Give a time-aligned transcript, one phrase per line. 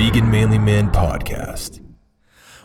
[0.00, 1.78] Vegan Manly Man Podcast.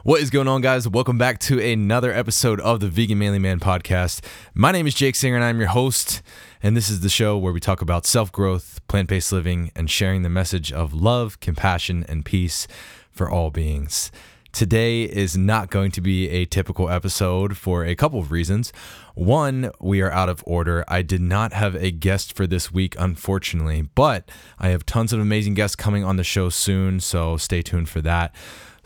[0.05, 0.87] What is going on, guys?
[0.87, 4.23] Welcome back to another episode of the Vegan Manly Man Podcast.
[4.53, 6.21] My name is Jake Singer, and I'm your host.
[6.63, 9.89] And this is the show where we talk about self growth, plant based living, and
[9.89, 12.69] sharing the message of love, compassion, and peace
[13.11, 14.11] for all beings.
[14.55, 18.71] Today is not going to be a typical episode for a couple of reasons.
[19.13, 20.85] One, we are out of order.
[20.87, 25.19] I did not have a guest for this week, unfortunately, but I have tons of
[25.19, 28.33] amazing guests coming on the show soon, so stay tuned for that.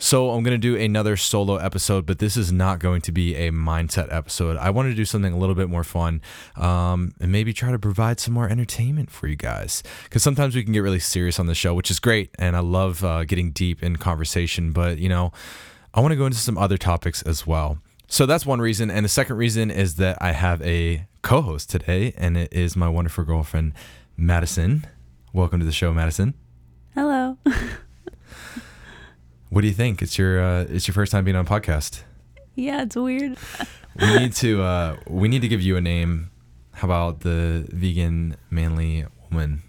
[0.02, 3.36] So I'm going to do another solo episode, but this is not going to be
[3.36, 4.56] a mindset episode.
[4.56, 6.22] I want to do something a little bit more fun
[6.56, 9.82] um, and maybe try to provide some more entertainment for you guys.
[10.04, 12.30] Because sometimes we can get really serious on the show, which is great.
[12.38, 14.72] And I love uh, getting deep in conversation.
[14.72, 15.32] But, you know,
[15.92, 17.78] I want to go into some other topics as well.
[18.06, 18.90] So that's one reason.
[18.90, 22.74] And the second reason is that I have a co host today, and it is
[22.74, 23.74] my wonderful girlfriend,
[24.16, 24.86] Madison.
[25.34, 26.32] Welcome to the show, Madison.
[26.94, 27.36] Hello.
[29.50, 30.00] What do you think?
[30.02, 32.02] It's your uh, it's your first time being on a podcast.
[32.54, 33.36] yeah, it's weird.
[34.00, 36.30] We need to uh, we need to give you a name.
[36.74, 39.62] How about the vegan manly woman?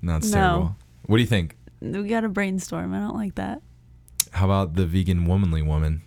[0.00, 0.34] No, it's No.
[0.38, 0.76] terrible.
[1.04, 1.56] What do you think?
[1.82, 2.94] We got to brainstorm.
[2.94, 3.60] I don't like that.
[4.32, 6.00] How about the vegan womanly woman?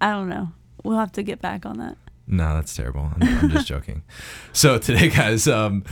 [0.00, 0.52] I don't know.
[0.84, 1.96] We'll have to get back on that.
[2.28, 3.10] No, that's terrible.
[3.20, 4.04] I'm, I'm just joking.
[4.52, 5.82] So today, guys, um,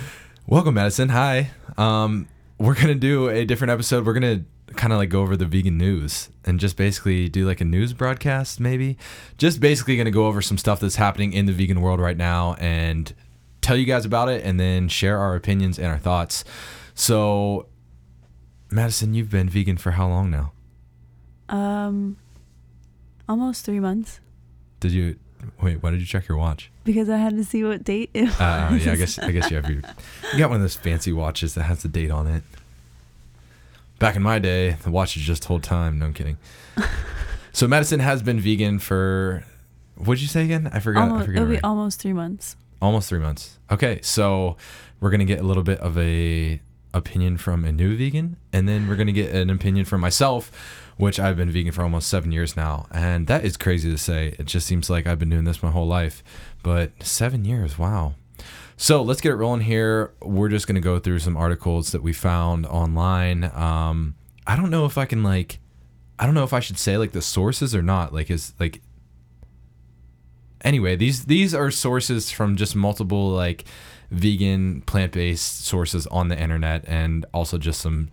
[0.46, 1.08] welcome, Madison.
[1.08, 1.50] Hi.
[1.76, 4.06] Um, we're gonna do a different episode.
[4.06, 4.44] We're gonna
[4.76, 7.92] kind of like go over the vegan news and just basically do like a news
[7.92, 8.96] broadcast, maybe.
[9.38, 12.54] Just basically gonna go over some stuff that's happening in the vegan world right now
[12.54, 13.12] and
[13.60, 16.44] tell you guys about it, and then share our opinions and our thoughts.
[16.94, 17.66] So,
[18.70, 20.52] Madison, you've been vegan for how long now?
[21.48, 22.16] Um,
[23.28, 24.20] almost three months
[24.80, 25.16] Did you
[25.62, 25.82] wait?
[25.82, 26.70] Why did you check your watch?
[26.84, 28.40] because I had to see what date it was.
[28.40, 29.80] Uh, yeah, I guess I guess you have your
[30.32, 32.42] you got one of those fancy watches that has the date on it.
[33.98, 35.98] Back in my day, the watches just told time.
[35.98, 36.36] No, I'm kidding.
[37.52, 39.44] so Madison has been vegan for
[39.96, 40.68] what'd you say again?
[40.72, 41.00] I forgot.
[41.00, 41.42] I almost, forgot.
[41.42, 42.56] it'll be almost three months.
[42.80, 43.58] Almost three months.
[43.70, 44.56] Okay, so
[45.00, 46.60] we're gonna get a little bit of a
[46.92, 50.52] opinion from a new vegan, and then we're gonna get an opinion from myself,
[50.96, 54.34] which I've been vegan for almost seven years now, and that is crazy to say.
[54.38, 56.22] It just seems like I've been doing this my whole life,
[56.62, 58.14] but seven years, wow.
[58.76, 60.12] So let's get it rolling here.
[60.20, 63.44] We're just gonna go through some articles that we found online.
[63.44, 64.14] Um,
[64.46, 65.58] I don't know if I can like,
[66.18, 68.12] I don't know if I should say like the sources or not.
[68.12, 68.80] Like, is like
[70.62, 73.64] anyway these these are sources from just multiple like
[74.10, 78.08] vegan plant-based sources on the internet and also just some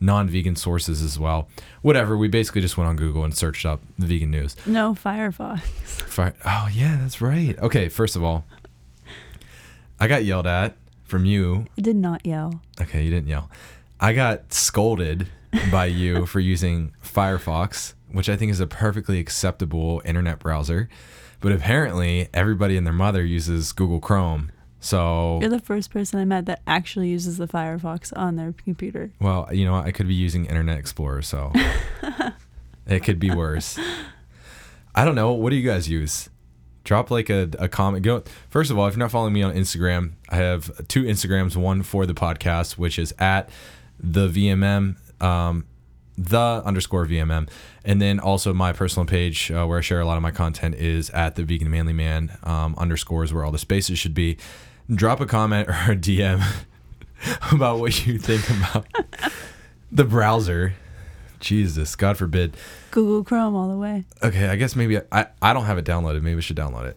[0.00, 1.48] non-vegan sources as well
[1.82, 5.60] whatever we basically just went on google and searched up vegan news No, Firefox.
[5.60, 8.44] Fi- oh yeah that's right okay first of all
[10.00, 11.64] i got yelled at from you.
[11.78, 12.60] I did not yell.
[12.80, 13.50] okay you didn't yell.
[14.00, 15.28] I got scolded
[15.72, 20.88] by you for using firefox which i think is a perfectly acceptable internet browser.
[21.40, 24.50] But apparently everybody and their mother uses google chrome.
[24.80, 29.10] So You're the first person I met that actually uses the Firefox on their computer.
[29.20, 31.52] well you know i could be using internet explorer so
[32.86, 33.78] it could be worse.
[34.94, 35.32] I don't know.
[35.32, 36.28] What do you guys use
[36.84, 38.04] drop like a, a comment.
[38.04, 41.56] Go first of all if you're not following me on instagram i have two instagrams
[41.56, 43.50] one for the podcast which is at
[44.00, 45.64] the vmm um,
[46.16, 47.48] the underscore vmm
[47.84, 50.74] and then also my personal page uh, where i share a lot of my content
[50.74, 54.36] is at the vegan manly man um, underscores where all the spaces should be.
[54.92, 56.42] Drop a comment or a dm
[57.52, 58.86] about what you think about
[59.92, 60.74] the browser
[61.40, 62.56] jesus god forbid
[62.90, 64.04] Google Chrome all the way.
[64.22, 66.22] Okay, I guess maybe I, I don't have it downloaded.
[66.22, 66.96] Maybe I should download it.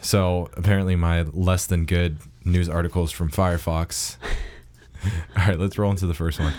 [0.00, 4.16] So apparently my less than good news articles from Firefox.
[5.36, 6.52] All right, let's roll into the first one.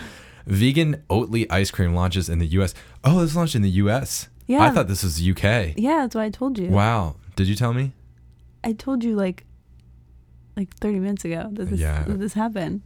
[0.46, 2.74] Vegan Oatly ice cream launches in the U.S.
[3.02, 4.28] Oh, this launched in the U.S.
[4.46, 5.74] Yeah, I thought this was U.K.
[5.78, 6.68] Yeah, that's what I told you.
[6.68, 7.92] Wow, did you tell me?
[8.62, 9.44] I told you like
[10.56, 12.04] like 30 minutes ago that this, Yeah.
[12.04, 12.82] that this happened.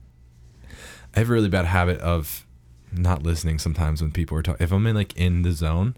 [1.15, 2.47] I have a really bad habit of
[2.93, 4.65] not listening sometimes when people are talking.
[4.65, 5.97] If I'm in like in the zone.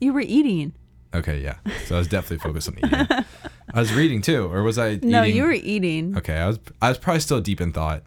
[0.00, 0.72] You were eating.
[1.14, 1.56] Okay, yeah.
[1.86, 3.24] So I was definitely focused on eating.
[3.72, 4.98] I was reading too, or was I?
[5.02, 5.36] No, eating?
[5.36, 6.16] you were eating.
[6.16, 8.02] Okay, I was I was probably still deep in thought.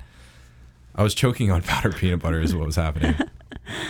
[0.96, 3.16] I was choking on powdered peanut butter is what was happening.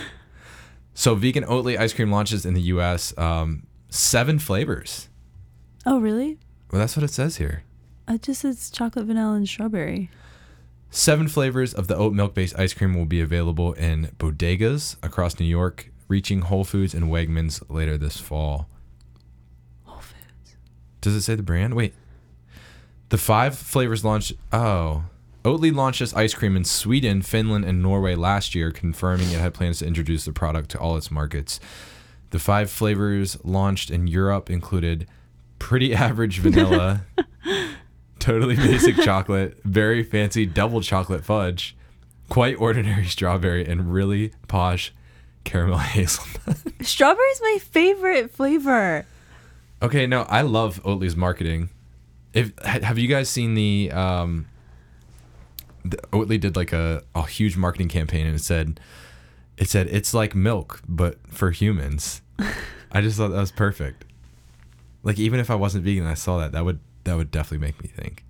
[0.93, 3.17] so vegan Oatly ice cream launches in the U.S.
[3.17, 5.09] Um, seven flavors.
[5.85, 6.37] Oh, really?
[6.71, 7.63] Well, that's what it says here.
[8.09, 10.09] It just says chocolate, vanilla, and strawberry.
[10.89, 15.39] Seven flavors of the oat milk based ice cream will be available in bodegas across
[15.39, 18.67] New York, reaching Whole Foods and Wegmans later this fall.
[19.83, 20.55] Whole Foods.
[21.01, 21.73] Does it say the brand?
[21.73, 21.93] Wait.
[23.09, 24.33] The five flavors launched.
[24.51, 25.03] Oh.
[25.45, 29.53] Oatly launched its ice cream in Sweden, Finland, and Norway last year, confirming it had
[29.53, 31.61] plans to introduce the product to all its markets.
[32.31, 35.07] The five flavors launched in Europe included
[35.57, 37.05] pretty average vanilla,
[38.27, 41.75] totally basic chocolate, very fancy double chocolate fudge,
[42.27, 44.93] quite ordinary strawberry, and really posh
[45.45, 46.57] caramel hazelnut.
[46.81, 49.05] Strawberry is my favorite flavor.
[49.81, 51.69] Okay, no, I love Oatly's marketing.
[52.33, 54.47] If have you guys seen the um
[55.85, 58.79] the, Oatly did like a, a huge marketing campaign and it said
[59.55, 62.21] it said it's like milk but for humans.
[62.91, 64.03] I just thought that was perfect.
[65.03, 67.65] Like even if I wasn't vegan and I saw that, that would that would definitely
[67.65, 68.23] make me think.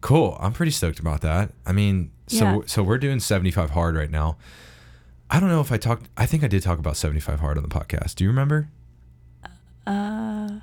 [0.00, 0.36] Cool.
[0.40, 1.52] I'm pretty stoked about that.
[1.66, 2.58] I mean, so Yeah.
[2.66, 4.36] so we're doing 75 hard right now.
[5.30, 7.62] I don't know if I talked I think I did talk about 75 hard on
[7.62, 8.14] the podcast.
[8.16, 8.68] Do you remember?
[9.86, 10.60] Uh,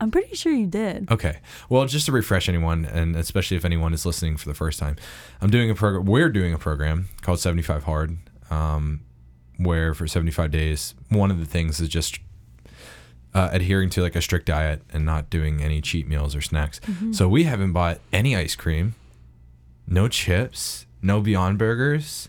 [0.00, 1.10] I'm pretty sure you did.
[1.10, 1.38] Okay.
[1.68, 4.96] Well, just to refresh anyone, and especially if anyone is listening for the first time,
[5.40, 6.04] I'm doing a program.
[6.04, 8.18] We're doing a program called 75 Hard,
[8.50, 9.00] um,
[9.56, 12.18] where for 75 days, one of the things is just
[13.34, 16.80] uh, adhering to like a strict diet and not doing any cheat meals or snacks.
[17.12, 18.94] So we haven't bought any ice cream,
[19.86, 22.28] no chips, no Beyond Burgers,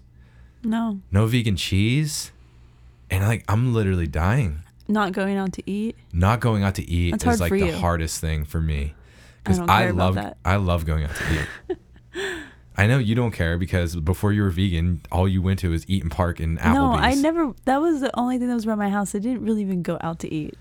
[0.63, 2.31] No, no vegan cheese,
[3.09, 4.59] and like I'm literally dying.
[4.87, 5.95] not going out to eat.
[6.11, 7.71] not going out to eat That's is like the you.
[7.73, 8.93] hardest thing for me
[9.43, 10.17] because don't I, love.
[10.43, 11.23] I love going out to
[11.69, 11.77] eat.
[12.77, 15.85] I know you don't care because before you were vegan, all you went to was
[15.85, 16.73] Eat'n Park and Applebee's.
[16.73, 17.53] No, I never.
[17.63, 19.15] That was the only thing that was around my house.
[19.15, 20.55] I didn't really even go out to eat.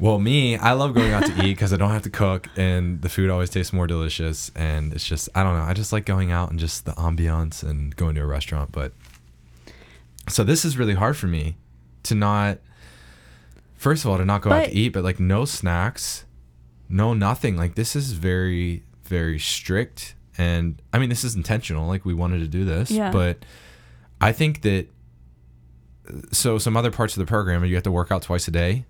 [0.00, 3.02] Well, me, I love going out to eat because I don't have to cook and
[3.02, 4.50] the food always tastes more delicious.
[4.56, 7.62] And it's just, I don't know, I just like going out and just the ambiance
[7.62, 8.72] and going to a restaurant.
[8.72, 8.92] But
[10.26, 11.58] so this is really hard for me
[12.04, 12.60] to not,
[13.76, 16.24] first of all, to not go out to eat, but like no snacks,
[16.88, 17.58] no nothing.
[17.58, 20.14] Like this is very, very strict.
[20.38, 21.86] And I mean, this is intentional.
[21.86, 22.90] Like we wanted to do this.
[22.90, 23.10] Yeah.
[23.10, 23.44] But
[24.18, 24.86] I think that,
[26.32, 28.86] so some other parts of the program, you have to work out twice a day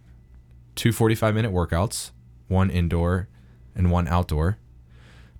[0.80, 2.10] two 45 minute workouts,
[2.48, 3.28] one indoor
[3.76, 4.56] and one outdoor,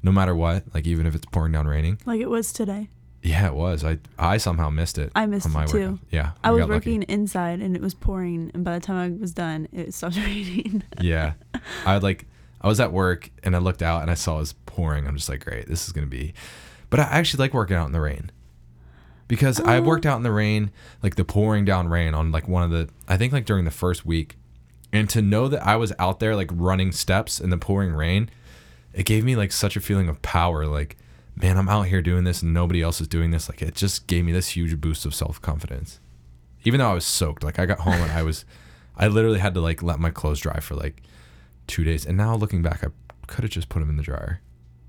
[0.02, 1.98] no matter what, like even if it's pouring down raining.
[2.04, 2.90] Like it was today.
[3.22, 3.82] Yeah, it was.
[3.82, 5.10] I I somehow missed it.
[5.14, 5.78] I missed it too.
[5.78, 5.98] workout.
[6.10, 6.32] Yeah.
[6.44, 6.90] I was got lucky.
[6.90, 10.16] working inside and it was pouring, and by the time I was done, it stopped
[10.26, 10.82] raining.
[11.00, 11.32] Yeah.
[11.86, 12.26] I like
[12.60, 15.06] I was at work and I looked out and I saw it was pouring.
[15.06, 16.34] I'm just like, great, this is gonna be
[16.90, 18.30] but I actually like working out in the rain.
[19.28, 19.82] Because I Oh.
[19.82, 20.70] worked out in the rain,
[21.02, 23.70] like the pouring down rain on like one of the I think like during the
[23.70, 24.36] first week.
[24.92, 28.30] And to know that I was out there like running steps in the pouring rain,
[28.92, 30.66] it gave me like such a feeling of power.
[30.66, 30.96] Like,
[31.36, 33.48] man, I'm out here doing this and nobody else is doing this.
[33.48, 36.00] Like it just gave me this huge boost of self confidence.
[36.64, 37.44] Even though I was soaked.
[37.44, 38.44] Like I got home and I was
[38.96, 41.02] I literally had to like let my clothes dry for like
[41.66, 42.04] two days.
[42.04, 42.88] And now looking back, I
[43.26, 44.40] could have just put them in the dryer.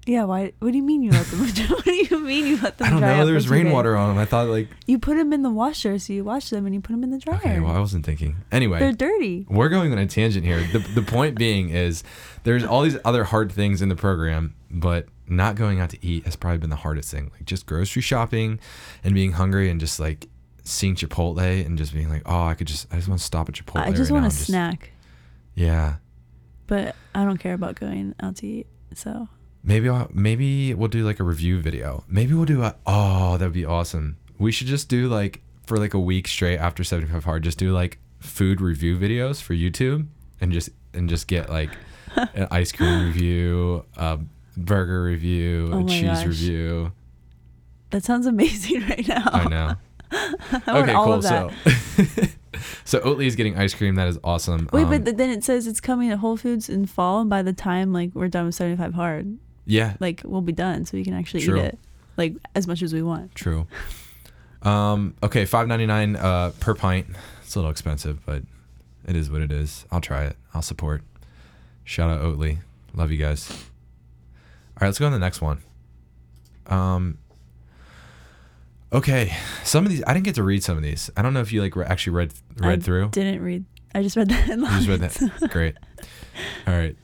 [0.07, 0.53] Yeah, why?
[0.59, 1.39] What do you mean you let them?
[1.42, 1.53] what
[1.86, 2.88] do you mean you let them?
[2.88, 3.07] I don't know.
[3.07, 3.63] out There's for two days?
[3.65, 4.18] rainwater on them.
[4.18, 6.81] I thought like, You put them in the washer, so you wash them and you
[6.81, 7.38] put them in the dryer.
[7.38, 8.38] okay, well, I wasn't thinking.
[8.51, 9.45] Anyway, They're dirty.
[9.50, 10.63] we're going on a tangent here.
[10.71, 12.03] The, the point being is
[12.44, 16.25] there's all these other hard things in the program, but not going out to eat
[16.25, 17.30] has probably been the hardest thing.
[17.33, 18.59] Like just grocery shopping
[19.03, 20.27] and being hungry and just like
[20.63, 23.50] seeing Chipotle and just being like, oh, I could just, I just want to stop
[23.50, 23.81] at Chipotle.
[23.86, 24.92] I just right want now a just- snack,
[25.56, 25.95] Yeah.
[26.68, 28.68] but I don't care about going out to eat.
[28.94, 29.27] So
[29.63, 32.04] Maybe I'll, maybe we'll do like a review video.
[32.08, 34.18] Maybe we'll do a oh that'd be awesome.
[34.40, 37.72] We should just do like for like a week straight after 75 hard just do
[37.72, 40.08] like food review videos for YouTube
[40.41, 41.70] and just and just get like
[42.15, 44.20] an ice cream review, a
[44.58, 46.25] burger review, Oh a cheese gosh.
[46.25, 46.91] review.
[47.91, 49.30] that sounds amazing right now.
[49.32, 49.75] I know.
[50.12, 51.22] I okay, cool.
[51.22, 51.51] So
[52.84, 53.96] So Oatly is getting ice cream.
[53.96, 54.68] That is awesome.
[54.74, 57.41] Wait, Um, but then it says it's coming to Whole Foods in fall, and by
[57.41, 60.98] the time like we're done with seventy five hard, yeah, like we'll be done, so
[60.98, 61.60] we can actually True.
[61.60, 61.80] eat it
[62.18, 63.34] like as much as we want.
[63.36, 63.68] True.
[64.63, 67.08] Um, okay, five ninety nine uh, per pint.
[67.44, 68.44] It's a little expensive, but
[69.08, 69.86] it is what it is.
[69.91, 70.36] I'll try it.
[70.53, 71.03] I'll support.
[71.84, 72.60] Shout out Oatly.
[72.94, 73.50] Love you guys.
[73.51, 73.58] All
[74.82, 75.62] right, let's go on to the next one.
[76.68, 77.18] Um.
[78.94, 81.10] Okay, some of these I didn't get to read some of these.
[81.15, 83.10] I don't know if you like re- actually read read I through.
[83.10, 83.63] Didn't read.
[83.96, 84.84] I just read the You headline.
[84.84, 85.00] just read
[85.39, 85.50] that.
[85.51, 85.75] Great.
[86.68, 86.96] All right.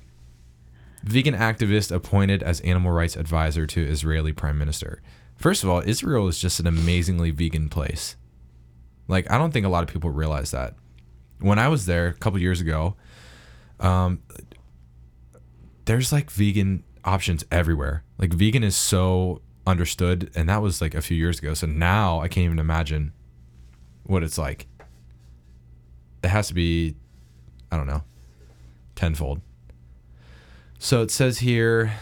[1.08, 5.02] Vegan activist appointed as animal rights advisor to Israeli prime minister.
[5.36, 8.18] First of all, Israel is just an amazingly vegan place.
[9.08, 10.76] Like I don't think a lot of people realize that.
[11.40, 12.96] When I was there a couple years ago,
[13.80, 14.22] um,
[15.86, 18.04] there's like vegan options everywhere.
[18.18, 21.54] Like vegan is so understood, and that was like a few years ago.
[21.54, 23.14] So now I can't even imagine
[24.04, 24.68] what it's like.
[26.24, 26.96] It has to be,
[27.72, 28.04] I don't know,
[28.96, 29.42] tenfold.
[30.80, 31.94] So it says here,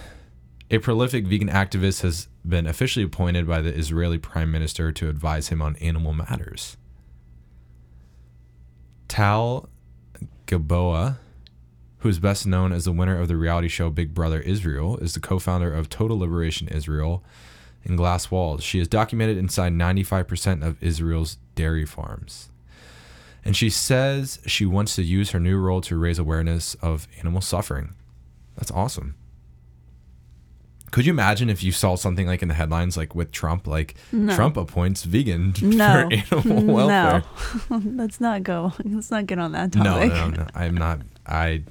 [0.70, 5.48] a prolific vegan activist has been officially appointed by the Israeli Prime Minister to advise
[5.48, 6.75] him on animal matters.
[9.08, 9.70] Tal
[10.46, 11.20] Gilboa,
[12.00, 15.13] who is best known as the winner of the reality show Big Brother Israel, is
[15.13, 17.24] the co founder of Total Liberation Israel
[17.86, 18.63] and Glass Walls.
[18.63, 22.50] She is documented inside 95% of Israel's dairy farms.
[23.46, 27.41] And she says she wants to use her new role to raise awareness of animal
[27.41, 27.94] suffering.
[28.56, 29.16] That's awesome.
[30.92, 33.96] Could you imagine if you saw something like in the headlines, like with Trump, like
[34.14, 34.34] No.
[34.34, 36.10] Trump appoints vegan No.
[36.10, 37.24] for animal welfare?
[37.70, 37.78] No.
[37.86, 38.72] Let's not go.
[38.84, 40.10] Let's not get on that No, topic.
[40.10, 40.48] no, no.
[40.56, 41.02] I'm not.
[41.28, 41.64] I,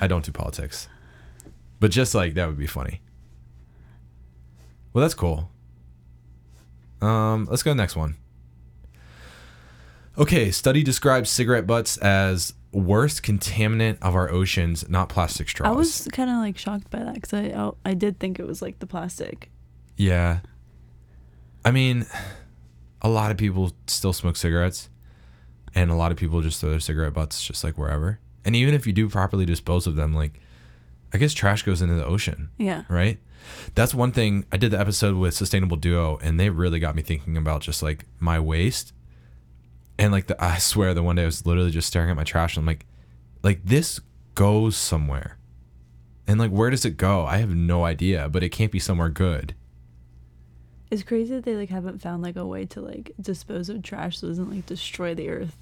[0.00, 0.88] I don't do politics.
[1.78, 3.00] But just like that would be funny.
[4.92, 5.48] Well, that's cool.
[7.00, 8.16] Um, let's go to the next one.
[10.18, 15.68] Okay, study describes cigarette butts as worst contaminant of our oceans, not plastic straws.
[15.68, 18.46] I was kind of like shocked by that because I, I I did think it
[18.46, 19.50] was like the plastic.
[19.96, 20.40] Yeah.
[21.64, 22.06] I mean,
[23.02, 24.88] a lot of people still smoke cigarettes,
[25.74, 28.18] and a lot of people just throw their cigarette butts just like wherever.
[28.44, 30.40] And even if you do properly dispose of them, like,
[31.12, 32.82] I guess trash goes into the ocean, Yeah.
[32.88, 33.18] right?
[33.74, 34.44] That's one thing.
[34.50, 37.82] I did the episode with Sustainable Duo, and they really got me thinking about just
[37.82, 38.92] like my waste.
[39.98, 42.24] And like, the, I swear, the one day I was literally just staring at my
[42.24, 42.86] trash, and I'm like,
[43.42, 44.00] like this
[44.34, 45.38] goes somewhere.
[46.26, 47.26] And like, where does it go?
[47.26, 49.54] I have no idea, but it can't be somewhere good.
[50.90, 54.18] It's crazy that they like haven't found like a way to like dispose of trash
[54.18, 55.56] so it doesn't like destroy the earth.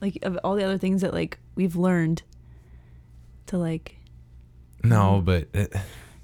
[0.00, 2.22] Like of all the other things that like we've learned
[3.46, 3.96] to like
[4.82, 5.74] No, but it,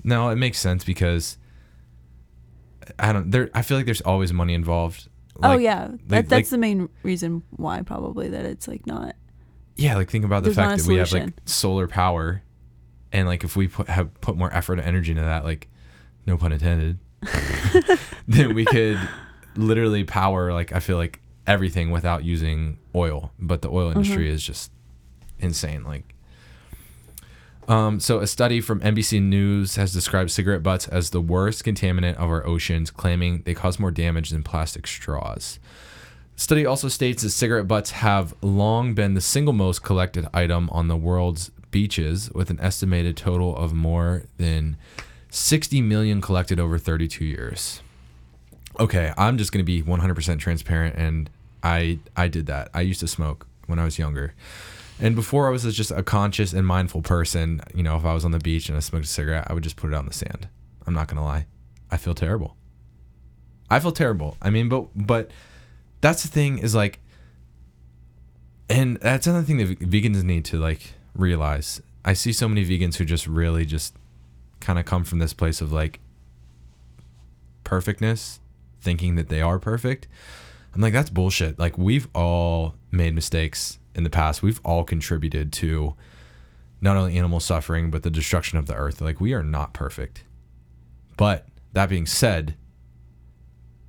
[0.02, 1.36] no, it makes sense because
[2.98, 3.30] I don't.
[3.30, 5.08] There, I feel like there's always money involved.
[5.42, 9.16] Oh Like, yeah, that, like- that's the main reason why probably that it's like not.
[9.76, 9.96] yeah.
[9.96, 12.42] Like think about the fact that we have like solar power,
[13.12, 15.68] and like if we put have put more effort and energy into that, like
[16.26, 16.98] no pun intended,
[18.28, 18.98] then we could
[19.56, 23.32] literally power like I feel like everything without using oil.
[23.38, 23.98] But the oil mm-hmm.
[24.00, 24.72] industry is just
[25.38, 25.84] insane.
[25.84, 26.15] Like.
[27.68, 32.14] Um, so, a study from NBC News has described cigarette butts as the worst contaminant
[32.14, 35.58] of our oceans, claiming they cause more damage than plastic straws.
[36.36, 40.70] The study also states that cigarette butts have long been the single most collected item
[40.70, 44.76] on the world's beaches, with an estimated total of more than
[45.30, 47.82] 60 million collected over 32 years.
[48.78, 51.30] Okay, I'm just going to be 100% transparent, and
[51.62, 52.68] I I did that.
[52.72, 54.34] I used to smoke when I was younger.
[55.00, 58.24] And before I was just a conscious and mindful person, you know, if I was
[58.24, 60.14] on the beach and I smoked a cigarette, I would just put it on the
[60.14, 60.48] sand.
[60.86, 61.46] I'm not gonna lie.
[61.90, 62.56] I feel terrible.
[63.68, 64.36] I feel terrible.
[64.40, 65.30] I mean, but but
[66.00, 67.00] that's the thing is like
[68.68, 71.82] and that's another thing that vegans need to like realize.
[72.04, 73.94] I see so many vegans who just really just
[74.60, 76.00] kind of come from this place of like
[77.64, 78.40] perfectness,
[78.80, 80.08] thinking that they are perfect.
[80.74, 81.58] I'm like, that's bullshit.
[81.58, 84.42] Like, we've all made mistakes in the past.
[84.42, 85.96] We've all contributed to
[86.80, 89.00] not only animal suffering, but the destruction of the earth.
[89.00, 90.22] Like, we are not perfect.
[91.16, 92.54] But that being said,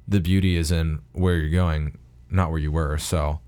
[0.08, 1.98] the beauty is in where you're going,
[2.32, 2.98] not where you were.
[2.98, 3.42] So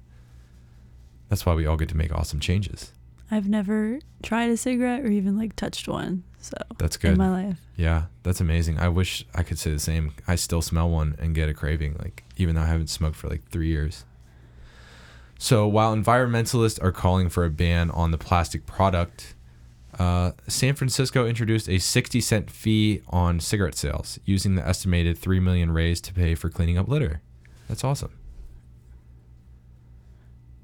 [1.30, 2.92] that's why we all get to make awesome changes.
[3.32, 6.24] I've never tried a cigarette or even like touched one.
[6.42, 7.60] So That's good in my life.
[7.76, 8.80] Yeah, that's amazing.
[8.80, 10.14] I wish I could say the same.
[10.28, 13.28] I still smell one and get a craving, like even though I haven't smoked for
[13.30, 14.06] like three years.
[15.42, 19.36] So while environmentalists are calling for a ban on the plastic product,
[19.98, 25.40] uh, San Francisco introduced a 60 cent fee on cigarette sales, using the estimated 3
[25.40, 27.22] million raised to pay for cleaning up litter.
[27.70, 28.12] That's awesome.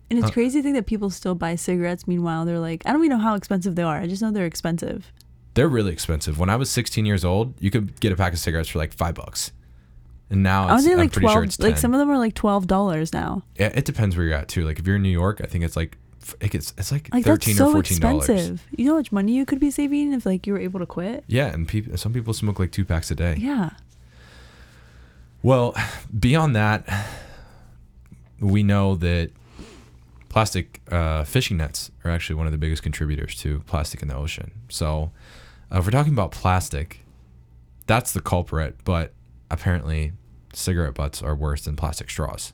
[0.10, 2.06] And it's Uh, crazy to think that people still buy cigarettes.
[2.06, 3.98] Meanwhile, they're like, I don't even know how expensive they are.
[3.98, 5.12] I just know they're expensive.
[5.54, 6.38] They're really expensive.
[6.38, 8.94] When I was 16 years old, you could get a pack of cigarettes for like
[8.94, 9.52] five bucks.
[10.30, 11.36] And now I it's, say I'm like pretty twelve.
[11.36, 11.70] sure it's 10.
[11.70, 13.44] like some of them are like twelve dollars now.
[13.60, 14.66] Yeah, it depends where you're at too.
[14.66, 15.98] Like if you're in New York, I think it's like
[16.42, 18.28] it gets it's like, Like thirteen that's so or fourteen dollars.
[18.30, 18.64] expensive.
[18.76, 20.86] You know how much money you could be saving if like you were able to
[20.88, 21.24] quit.
[21.28, 23.36] Yeah, and people some people smoke like two packs a day.
[23.38, 23.72] Yeah.
[25.44, 25.76] Well,
[26.20, 26.88] beyond that,
[28.40, 29.30] we know that
[30.30, 34.16] plastic uh, fishing nets are actually one of the biggest contributors to plastic in the
[34.16, 34.52] ocean.
[34.70, 35.12] So,
[35.72, 37.02] uh, if we're talking about plastic,
[37.86, 38.78] that's the culprit.
[38.84, 39.14] But
[39.56, 40.12] apparently,
[40.54, 42.54] cigarette butts are worse than plastic straws.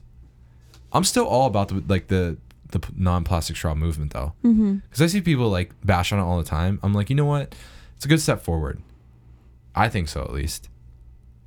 [0.92, 2.38] I'm still all about the like the
[2.70, 4.76] the non-plastic straw movement though, Mm-hmm.
[4.76, 6.80] because I see people like bash on it all the time.
[6.82, 7.54] I'm like, you know what?
[7.96, 8.80] It's a good step forward.
[9.74, 10.68] I think so, at least.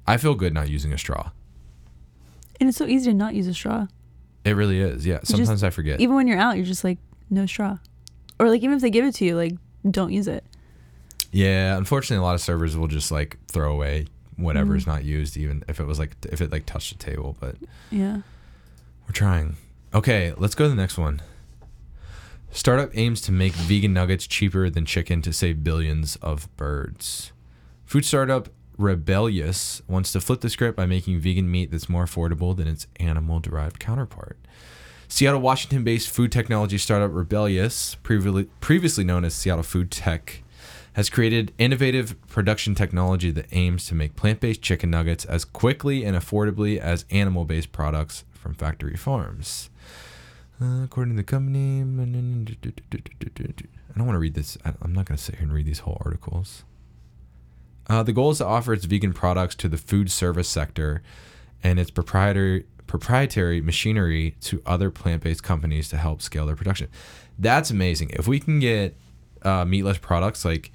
[0.07, 1.31] I feel good not using a straw.
[2.59, 3.88] And it's so easy to not use a straw.
[4.43, 5.05] It really is.
[5.05, 5.19] Yeah.
[5.19, 6.00] just- Sometimes I forget.
[6.00, 7.77] Even when you're out, you're just like no straw,
[8.39, 9.53] or like even if they give it to you, like
[9.89, 10.43] don't use it.
[11.31, 11.75] yeah.
[11.77, 14.05] Unfortunately, a lot of servers will just like throw away
[14.37, 14.77] whatever Mm.
[14.77, 17.35] is not used, even if it was like if it like touched the table.
[17.39, 17.55] But
[17.91, 18.17] Yeah.
[19.07, 19.55] we're trying.
[19.93, 21.21] Okay, let's go to the next one.
[22.51, 27.31] Startup aims to make vegan nuggets cheaper than chicken to save billions of birds.
[27.85, 32.55] Food startup Rebellious wants to flip the script by making vegan meat that's more affordable
[32.55, 34.37] than its animal derived counterpart.
[35.07, 40.41] Seattle, Washington based food technology startup Rebellious, previously, previously known as Seattle Food Tech,
[40.95, 46.05] has created innovative production technology that aims to make plant based chicken nuggets as quickly
[46.05, 49.69] and affordably as animal based products from factory farms.
[50.61, 54.57] Uh, according to the company, I don't want to read this.
[54.63, 56.63] I'm not going to sit here and read these whole articles.
[57.89, 61.03] Uh, the goal is to offer its vegan products to the food service sector
[61.61, 66.87] and its proprietary proprietary machinery to other plant-based companies to help scale their production.
[67.37, 68.11] That's amazing.
[68.11, 68.95] If we can get
[69.41, 70.71] uh, meatless products like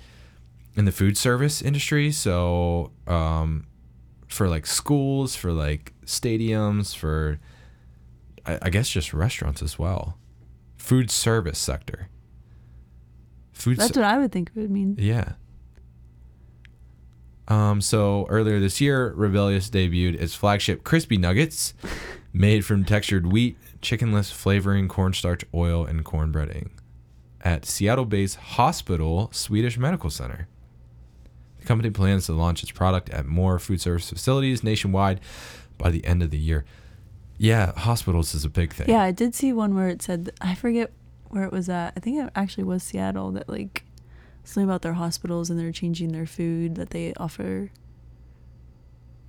[0.77, 3.67] in the food service industry, so um,
[4.29, 7.39] for like schools, for like stadiums, for
[8.47, 10.19] I, I guess just restaurants as well,
[10.77, 12.09] food service sector.
[13.53, 14.97] Food That's ser- what I would think it would mean.
[14.99, 15.33] yeah.
[17.49, 21.75] Um, so earlier this year, Rebellious debuted its flagship crispy nuggets,
[22.33, 26.69] made from textured wheat, chickenless flavoring, cornstarch, oil, and corn breading,
[27.43, 30.47] at Seattle-based Hospital Swedish Medical Center.
[31.61, 35.21] The company plans to launch its product at more food service facilities nationwide
[35.79, 36.65] by the end of the year.
[37.39, 38.89] Yeah, hospitals is a big thing.
[38.89, 40.91] Yeah, I did see one where it said I forget
[41.29, 41.95] where it was at.
[41.97, 43.85] I think it actually was Seattle that like
[44.45, 47.71] something about their hospitals and they're changing their food that they offer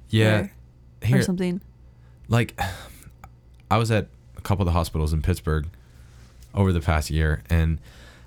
[0.09, 0.47] yeah.
[1.03, 1.61] Here, or something.
[2.27, 2.59] like
[3.71, 5.67] I was at a couple of the hospitals in Pittsburgh
[6.53, 7.79] over the past year and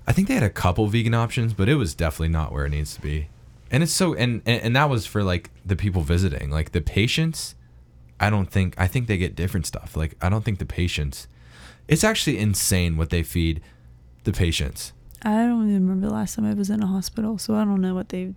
[0.07, 2.71] I think they had a couple vegan options, but it was definitely not where it
[2.71, 3.29] needs to be.
[3.71, 6.51] And it's so and and, and that was for like the people visiting.
[6.51, 7.55] Like the patients,
[8.21, 9.97] I don't think I think they get different stuff.
[9.97, 11.27] Like I don't think the patients
[11.89, 13.61] it's actually insane what they feed
[14.25, 14.93] the patients.
[15.23, 17.81] I don't even remember the last time I was in a hospital, so I don't
[17.81, 18.35] know what they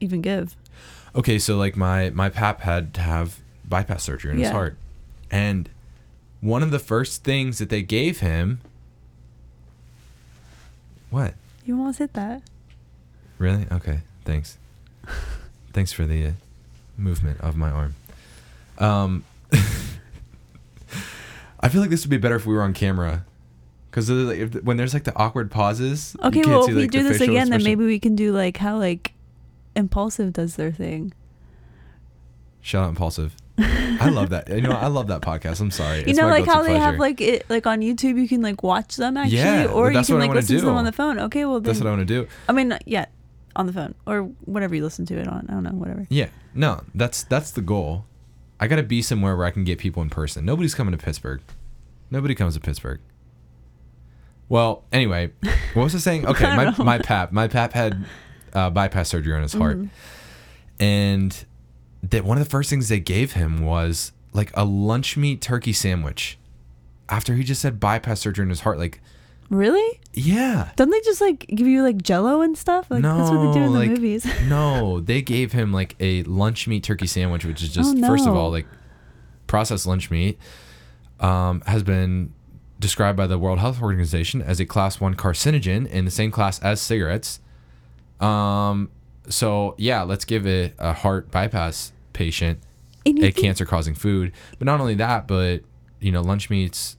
[0.00, 0.56] even give.
[1.14, 4.76] Okay, so like my my pap had to have bypass surgery in his heart,
[5.30, 5.68] and
[6.40, 8.60] one of the first things that they gave him.
[11.10, 11.34] What?
[11.64, 12.42] You almost hit that.
[13.38, 13.66] Really?
[13.72, 14.00] Okay.
[14.24, 14.58] Thanks.
[15.72, 16.30] Thanks for the uh,
[16.96, 17.94] movement of my arm.
[18.78, 19.24] Um,
[21.60, 23.24] I feel like this would be better if we were on camera,
[23.90, 26.16] because like, when there's like the awkward pauses.
[26.22, 28.56] you Okay, well, see, if we do this again, then maybe we can do like
[28.56, 29.12] how like
[29.74, 31.12] Impulsive does their thing.
[32.60, 33.34] Shout out impulsive.
[33.56, 34.48] I love that.
[34.48, 35.60] You know, I love that podcast.
[35.60, 35.98] I'm sorry.
[36.00, 38.28] You It's know, my like how guilty they have like it like on YouTube, you
[38.28, 40.92] can like watch them actually, Yeah, or you can like listen to them on the
[40.92, 41.18] phone.
[41.18, 42.28] Okay, well then, That's what I want to do.
[42.48, 43.06] I mean, yeah,
[43.58, 45.44] on the phone or whatever you listen to it on.
[45.50, 46.06] I don't know, whatever.
[46.08, 46.28] Yeah.
[46.54, 48.06] No, that's that's the goal.
[48.60, 50.44] I got to be somewhere where I can get people in person.
[50.46, 51.42] Nobody's coming to Pittsburgh.
[52.10, 53.00] Nobody comes to Pittsburgh.
[54.48, 55.32] Well, anyway,
[55.74, 56.26] what was I saying?
[56.28, 56.84] Okay, I my know.
[56.84, 58.04] my pap, my pap had
[58.54, 59.88] uh, bypass surgery on his heart, Mhm.
[60.80, 61.44] and
[62.02, 65.72] that one of the first things they gave him was like a lunch meat turkey
[65.72, 66.38] sandwich.
[67.10, 69.00] After he just had bypass surgery on his heart, like
[69.50, 70.00] Really?
[70.12, 72.90] yeah, Don't they just like give you like Jello and stuff?
[72.90, 74.26] Like that's what they do in No, the like- movies.
[74.48, 78.26] no, they gave him like a lunch meat turkey sandwich, which is just Oh, first
[78.26, 78.66] of all like
[79.46, 80.38] processed lunch meat.
[81.20, 82.32] Um, has been
[82.78, 86.60] described by the World Health Organization as a class one carcinogen in the same class
[86.60, 87.40] as cigarettes.
[88.20, 88.90] Um,
[89.28, 92.60] so yeah, let's give it a heart bypass patient
[93.06, 94.32] a cancer causing food.
[94.58, 95.62] But not only that, but
[96.00, 96.96] you know, lunch meats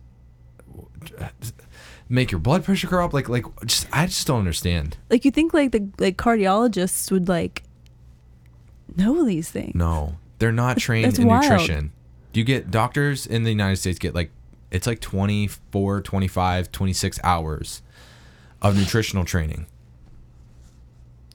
[2.09, 3.13] make your blood pressure go up.
[3.13, 4.97] Like like just I just don't understand.
[5.09, 7.63] like you think like the like cardiologists would like
[8.97, 9.75] know these things.
[9.75, 11.43] No, they're not trained that's in wild.
[11.43, 11.91] nutrition.
[12.33, 14.31] You get doctors in the United States get like
[14.71, 17.81] it's like 24, 25, 26 hours
[18.61, 19.65] of nutritional training.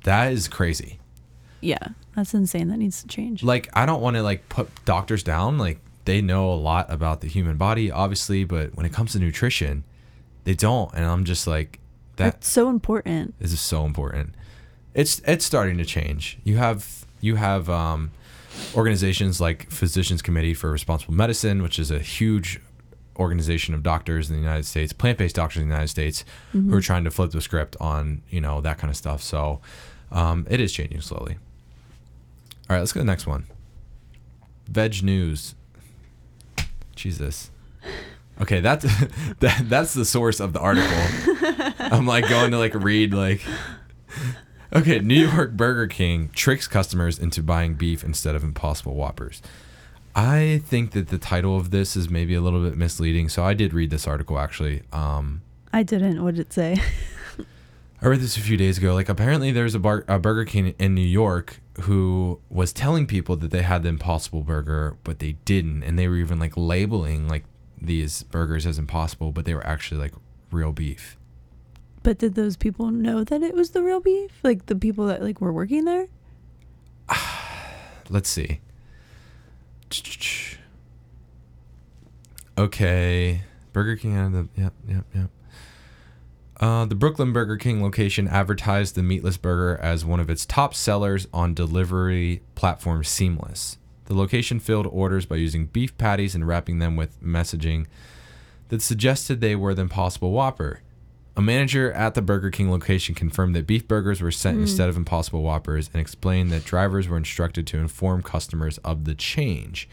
[0.04, 1.00] That is crazy.
[1.60, 2.68] Yeah, that's insane.
[2.68, 3.42] That needs to change.
[3.42, 7.22] Like I don't want to like put doctors down like they know a lot about
[7.22, 9.84] the human body obviously, but when it comes to nutrition,
[10.44, 11.80] they don't and I'm just like
[12.16, 13.34] that That's so important.
[13.38, 14.34] This is so important.
[14.94, 16.38] It's it's starting to change.
[16.44, 18.12] You have you have um,
[18.74, 22.60] organizations like Physicians Committee for Responsible Medicine, which is a huge
[23.16, 26.80] organization of doctors in the United States, plant-based doctors in the United States, who are
[26.80, 29.22] trying to flip the script on you know that kind of stuff.
[29.22, 29.60] So
[30.12, 31.36] um, it is changing slowly.
[32.70, 33.46] All right, let's go to the next one.
[34.68, 35.54] Veg news.
[36.94, 37.50] Jesus.
[38.40, 38.84] Okay, that's
[39.40, 41.72] that, that's the source of the article.
[41.78, 43.42] I'm like going to like read like
[44.74, 49.40] Okay, New York Burger King tricks customers into buying beef instead of Impossible Whoppers.
[50.16, 53.28] I think that the title of this is maybe a little bit misleading.
[53.28, 54.82] So I did read this article actually.
[54.92, 55.42] Um,
[55.72, 56.24] I didn't.
[56.24, 56.76] What did it say?
[58.02, 58.94] I read this a few days ago.
[58.94, 63.36] Like apparently there's a, bar, a Burger King in New York who was telling people
[63.36, 67.28] that they had the Impossible Burger, but they didn't, and they were even like labeling
[67.28, 67.44] like
[67.84, 70.14] these burgers as Impossible, but they were actually like
[70.50, 71.16] real beef.
[72.02, 74.32] But did those people know that it was the real beef?
[74.42, 76.08] Like the people that like were working there?
[78.08, 78.60] Let's see.
[82.56, 83.42] Okay,
[83.72, 85.30] Burger King had the yep yep yep.
[86.60, 90.72] Uh, the Brooklyn Burger King location advertised the meatless burger as one of its top
[90.72, 93.76] sellers on delivery platform Seamless.
[94.06, 97.86] The location filled orders by using beef patties and wrapping them with messaging
[98.68, 100.80] that suggested they were the Impossible Whopper.
[101.36, 104.62] A manager at the Burger King location confirmed that beef burgers were sent Mm.
[104.62, 109.14] instead of Impossible Whoppers and explained that drivers were instructed to inform customers of the
[109.14, 109.88] change,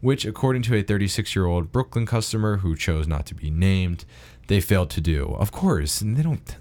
[0.00, 4.04] which, according to a 36 year old Brooklyn customer who chose not to be named,
[4.46, 5.34] they failed to do.
[5.38, 6.56] Of course, and they don't.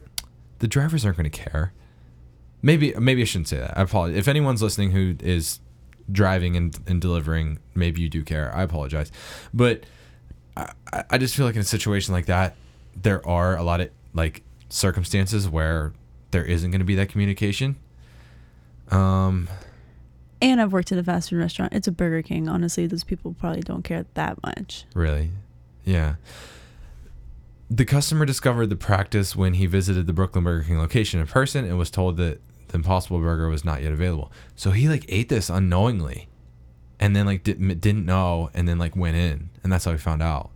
[0.60, 1.72] The drivers aren't going to care.
[2.62, 3.78] Maybe maybe I shouldn't say that.
[3.78, 4.18] I apologize.
[4.18, 5.60] If anyone's listening who is
[6.12, 8.54] driving and, and delivering, maybe you do care.
[8.56, 9.12] I apologize,
[9.54, 9.84] but
[10.56, 10.72] I,
[11.10, 12.56] I- just feel like in a situation like that,
[12.96, 15.94] there are a lot of like circumstances where
[16.32, 17.76] there isn't going to be that communication.
[18.90, 19.48] Um,
[20.42, 21.74] And I've worked at a fast food restaurant.
[21.74, 22.48] It's a Burger King.
[22.50, 24.86] Honestly, those people probably don't care that much.
[24.94, 25.30] Really?
[25.86, 26.16] Yeah.
[27.70, 31.64] The customer discovered the practice when he visited the Brooklyn Burger King location in person
[31.64, 34.32] and was told that the Impossible Burger was not yet available.
[34.56, 36.28] So he like ate this unknowingly,
[37.00, 39.98] and then like didn't didn't know, and then like went in, and that's how he
[39.98, 40.52] found out.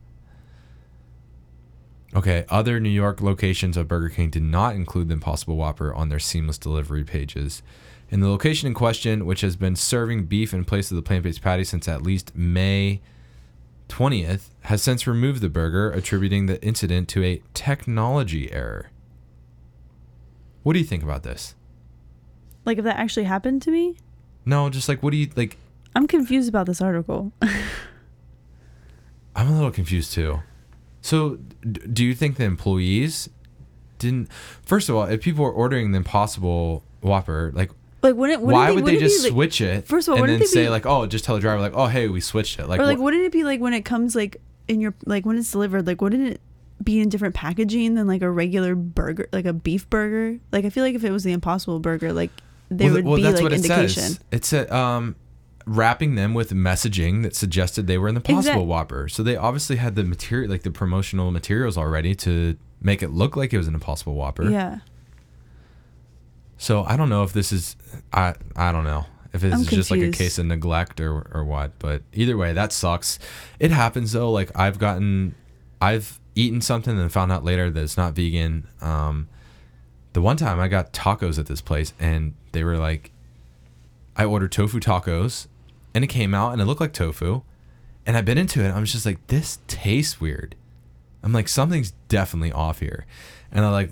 [2.16, 6.08] Okay, other New York locations of Burger King did not include the Impossible Whopper on
[6.08, 7.62] their seamless delivery pages.
[8.10, 11.42] And the location in question, which has been serving beef in place of the plant-based
[11.42, 13.02] patty since at least May
[13.90, 18.92] 20th has since removed the burger, attributing the incident to a technology error.
[20.64, 21.56] What do you think about this?
[22.66, 23.98] Like if that actually happened to me,
[24.46, 25.58] No, just like, what do you like?
[25.96, 27.32] I'm confused about this article.
[29.36, 30.42] I'm a little confused too.
[31.02, 33.30] So, d- do you think the employees
[34.00, 34.32] didn't?
[34.64, 38.70] First of all, if people were ordering the Impossible Whopper, like, like wouldn't, wouldn't why
[38.70, 39.88] they, would they just be, like, switch it?
[39.88, 41.88] first of all, and then say be- like, oh, just tell the driver like, oh,
[41.88, 42.68] hey, we switched it.
[42.68, 45.26] Like, or like wh- wouldn't it be like when it comes like in your like
[45.26, 46.42] when it's delivered like wouldn't it
[46.84, 50.70] be in different packaging than like a regular burger like a beef burger like i
[50.70, 52.32] feel like if it was the impossible burger like
[52.70, 54.20] there well, would well, be that's like what it indication says.
[54.32, 55.16] It's a, um,
[55.66, 59.08] wrapping them with messaging that suggested they were in the Possible Whopper.
[59.10, 63.36] So they obviously had the material, like the promotional materials already to make it look
[63.36, 64.50] like it was an Impossible Whopper.
[64.50, 64.80] yeah
[66.58, 67.76] So I don't know if this is,
[68.14, 71.44] I I don't know if it's I'm just like a case of neglect or or
[71.44, 71.78] what.
[71.80, 73.20] But either way, that sucks.
[73.60, 74.32] It happens though.
[74.32, 75.36] Like I've gotten,
[75.82, 78.68] I've eaten something and found out later that it's not vegan.
[78.82, 79.28] Um,
[80.16, 83.12] the one time I got tacos at this place and they were like,
[84.16, 85.48] I ordered tofu tacos,
[85.94, 87.42] and it came out and it looked like tofu,
[88.06, 88.72] and I bit into it.
[88.72, 90.56] I was just like, this tastes weird.
[91.22, 93.06] I'm like, something's definitely off here,
[93.52, 93.92] and I like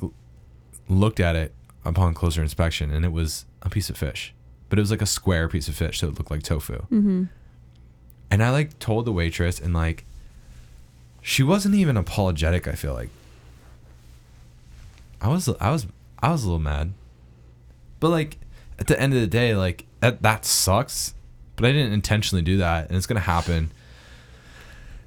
[0.88, 4.34] looked at it upon closer inspection, and it was a piece of fish,
[4.70, 6.84] but it was like a square piece of fish, so it looked like tofu.
[6.84, 7.26] mm-hmm
[8.32, 10.06] And I like told the waitress, and like,
[11.22, 12.66] she wasn't even apologetic.
[12.66, 13.10] I feel like
[15.20, 15.86] I was, I was,
[16.24, 16.94] I was a little mad,
[18.00, 18.38] but like
[18.80, 21.14] at the end of the day, like that that sucks.
[21.56, 23.70] But I didn't intentionally do that, and it's gonna happen.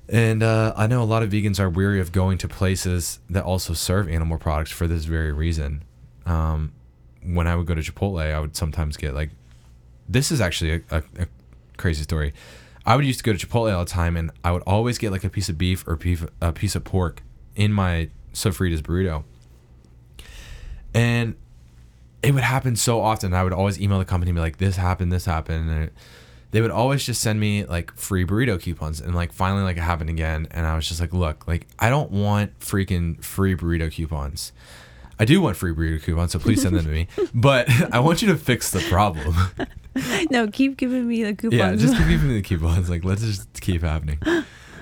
[0.09, 3.43] And uh, I know a lot of vegans are weary of going to places that
[3.43, 5.83] also serve animal products for this very reason.
[6.27, 6.73] Um,
[7.25, 9.31] when I would go to Chipotle, I would sometimes get like,
[10.09, 11.27] this is actually a, a, a
[11.77, 12.33] crazy story.
[12.85, 15.11] I would used to go to Chipotle all the time, and I would always get
[15.11, 17.23] like a piece of beef or beef, a piece of pork
[17.57, 19.25] in my sofritas burrito.
[20.97, 21.37] And
[22.23, 23.35] it would happen so often.
[23.35, 25.93] I would always email the company and be like, "This happened, this happened," and it,
[26.51, 29.01] they would always just send me like free burrito coupons.
[29.01, 31.91] And like finally, like it happened again, and I was just like, "Look, like I
[31.91, 34.53] don't want freaking free burrito coupons."
[35.19, 37.09] I do want free burrito coupons, so please send them to me.
[37.35, 39.35] But I want you to fix the problem.
[40.31, 42.91] no keep giving me the coupons Yeah, just keep giving me the coupons.
[42.91, 44.19] Like, let's just keep happening.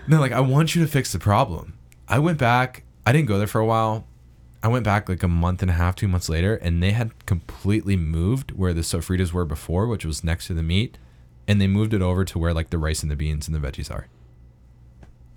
[0.09, 1.75] No, like, I want you to fix the problem.
[2.09, 2.83] I went back.
[3.07, 4.07] I didn't go there for a while.
[4.65, 7.27] I went back like a month and a half, two months later, and they had
[7.27, 10.97] completely moved where the sofritas were before, which was next to the meat,
[11.47, 13.61] and they moved it over to where like the rice and the beans and the
[13.61, 14.07] veggies are.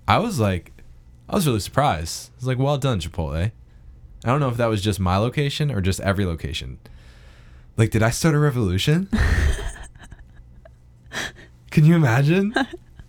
[0.08, 0.72] I was like,
[1.28, 2.30] I was really surprised.
[2.30, 3.52] I was like, well done, Chipotle.
[4.24, 6.78] I don't know if that was just my location or just every location.
[7.76, 9.10] Like, did I start a revolution?
[11.70, 12.54] Can you imagine?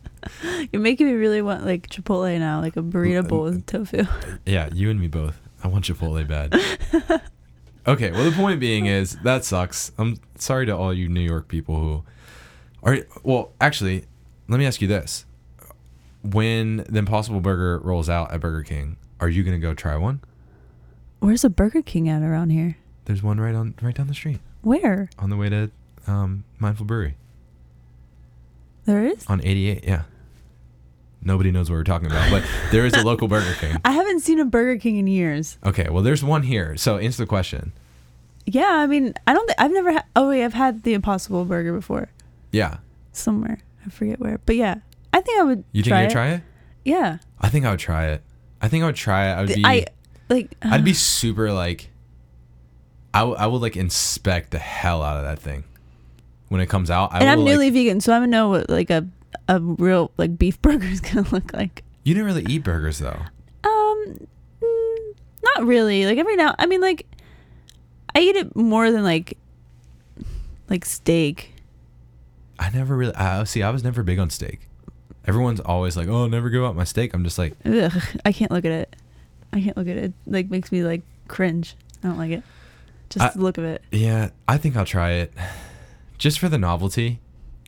[0.73, 4.03] You're making me really want like Chipotle now, like a burrito bowl with uh, tofu.
[4.45, 5.39] Yeah, you and me both.
[5.63, 6.53] I want Chipotle bad.
[7.87, 9.91] okay, well the point being is that sucks.
[9.97, 12.03] I'm sorry to all you New York people who
[12.83, 14.05] are well, actually,
[14.47, 15.25] let me ask you this.
[16.23, 19.95] When the Impossible Burger rolls out at Burger King, are you going to go try
[19.95, 20.21] one?
[21.19, 22.77] Where's a Burger King at around here?
[23.05, 25.09] There's one right on right down the street Where?
[25.17, 25.71] on the way to
[26.07, 27.15] um, Mindful Brewery
[28.85, 29.25] There is?
[29.27, 30.03] on 88, yeah.
[31.21, 33.77] Nobody knows what we're talking about, but there is a local Burger King.
[33.83, 35.57] I haven't seen a Burger King in years.
[35.65, 36.77] Okay, well there's one here.
[36.77, 37.73] So answer the question.
[38.45, 39.45] Yeah, I mean, I don't.
[39.47, 39.91] Th- I've never.
[39.91, 42.09] had oh wait, I've had the Impossible Burger before
[42.51, 42.77] Yeah.
[43.11, 43.59] somewhere.
[43.85, 44.75] I forget where, but yeah,
[45.13, 45.63] I think I would.
[45.71, 46.13] You think try you'd it.
[46.13, 46.41] try it?
[46.85, 48.23] Yeah, I think I would try it.
[48.61, 49.33] I think I would try it.
[49.33, 49.85] I would be I
[50.29, 50.51] like.
[50.61, 51.89] I'd be super like
[53.13, 55.63] I, w- I would like inspect the hell out of that thing
[56.47, 57.13] when it comes out.
[57.13, 59.05] I and I'm newly like, vegan, so I would know what like a
[59.47, 61.83] a real like beef burger is gonna look like.
[62.03, 63.19] You didn't really eat burgers though.
[63.63, 64.27] Um,
[64.61, 65.13] mm,
[65.43, 66.05] not really.
[66.05, 67.05] Like every now, I mean, like
[68.15, 69.37] I eat it more than like
[70.69, 71.53] like steak.
[72.57, 74.61] I never really I see I was never big on steak.
[75.25, 77.91] Everyone's always like, "Oh, never give up my steak." I'm just like, Ugh,
[78.25, 78.95] I can't look at it.
[79.53, 80.03] I can't look at it.
[80.05, 81.75] It, Like makes me like cringe.
[82.03, 82.43] I don't like it.
[83.09, 83.83] Just I- the look of it.
[83.91, 85.33] "Yeah, I think I'll try it."
[86.17, 87.19] Just for the novelty.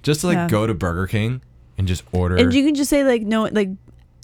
[0.01, 0.47] Just to like Yeah.
[0.49, 1.41] go to Burger King
[1.81, 3.69] and just order And you can just say like no like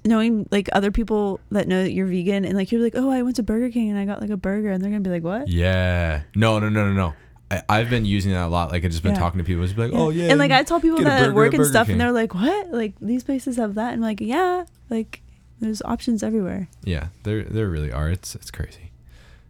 [0.06, 3.24] knowing like other people that know that you're vegan and like you're like oh I
[3.24, 5.24] went to Burger King and I got like a burger and they're gonna be like
[5.24, 6.22] what Yeah.
[6.36, 7.13] No, no, no, no, no.
[7.50, 8.72] I, I've been using that a lot.
[8.72, 9.20] Like I've just been Yeah.
[9.20, 9.63] talking to people.
[9.63, 11.93] It's like, "Oh yeah." and like I tell people that burger work and stuff King.
[11.93, 15.22] and they're like what like these places have that and I'm like yeah like
[15.60, 18.10] there's options everywhere Yeah, there there really are.
[18.10, 18.91] It's it's crazy.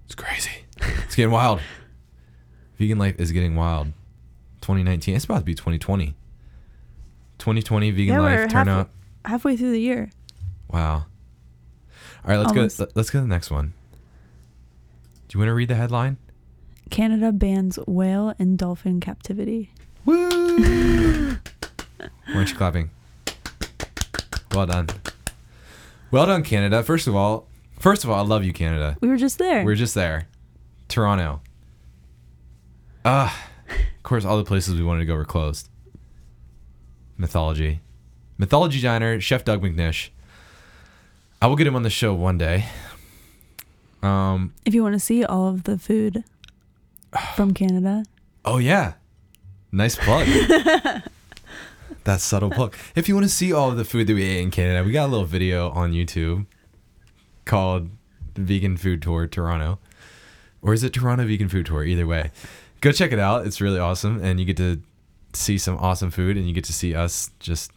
[0.05, 0.51] It's crazy.
[1.05, 1.59] It's getting wild.
[2.77, 3.87] Vegan life is getting wild.
[4.61, 5.15] 2019.
[5.15, 6.13] It's about to be 2020.
[7.39, 8.87] 2020 vegan Yeah, life turn half-
[9.25, 10.09] halfway through the year
[10.69, 10.93] Wow.
[10.95, 11.05] All
[12.25, 12.77] right, let's Almost.
[12.77, 12.83] go.
[12.85, 13.73] let- Let's go to the next one.
[15.27, 16.17] Do you want to read the headline?
[16.89, 19.71] Canada bans whale and dolphin captivity
[20.05, 21.37] Woo!
[21.97, 22.89] Why aren't you clapping?
[24.53, 24.87] Well done.
[26.11, 26.81] Well done, Canada.
[26.83, 27.47] First of all,
[27.79, 28.97] first of all, I love you, Canada.
[29.01, 30.27] we were just there We're just there.
[30.87, 31.41] Toronto.
[33.05, 35.69] Ah, of course, all the places we wanted to go were closed.
[37.17, 37.81] Mythology.
[38.37, 40.09] Mythology diner, Chef Doug McNish.
[41.41, 42.65] I will get him on the show one day.
[44.01, 46.23] Um, if you want to see all of the food
[47.35, 48.03] from Canada
[48.45, 48.93] oh yeah.
[49.71, 50.27] Nice plug.
[52.05, 52.75] that subtle plug.
[52.95, 54.91] If you want to see all of the food that we ate in Canada, we
[54.93, 56.45] got a little video on YouTube
[57.43, 57.89] called
[58.35, 59.79] Vegan Food Tour Toronto.
[60.61, 61.83] Or is it Toronto Vegan Food Tour?
[61.83, 62.31] Either way.
[62.79, 63.45] Go check it out.
[63.45, 64.23] It's really awesome.
[64.23, 64.81] And you get to
[65.37, 67.71] see some awesome food and you get to see us just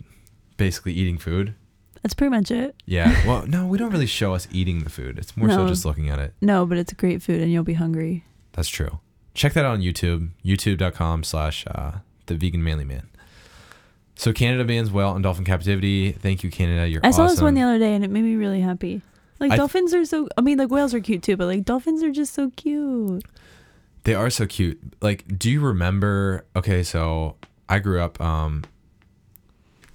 [0.57, 1.55] basically eating food.
[2.03, 3.15] that's pretty much it Yeah.
[3.27, 5.19] Well, no, we don't really show us eating the food.
[5.19, 6.35] It's more so just looking at it.
[6.41, 9.01] no but it's great food and you'll be hungry That's true.
[9.35, 11.93] Check that out on YouTube, youtube.com slash uh,
[12.27, 13.09] the vegan manly man.
[14.17, 16.13] So Canada bans whale and dolphin captivity.
[16.13, 16.87] Thank you, Canada.
[16.89, 17.37] You're I saw awesome.
[17.37, 19.03] this one the other day and it made me really happy.
[19.39, 22.03] Like I- dolphins are so I mean like whales are cute too, but like dolphins
[22.03, 23.25] are just so cute.
[24.05, 24.79] They are so cute.
[25.03, 26.45] Like, do you remember?
[26.57, 27.37] Okay, so
[27.71, 28.21] I grew up.
[28.21, 28.65] Um,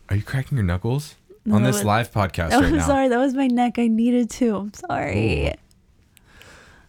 [0.10, 1.16] are you cracking your knuckles
[1.52, 2.88] on this it- live podcast Oh, right I'm now?
[2.88, 3.78] sorry, that was my neck.
[3.78, 4.56] I needed to.
[4.56, 5.54] I'm sorry.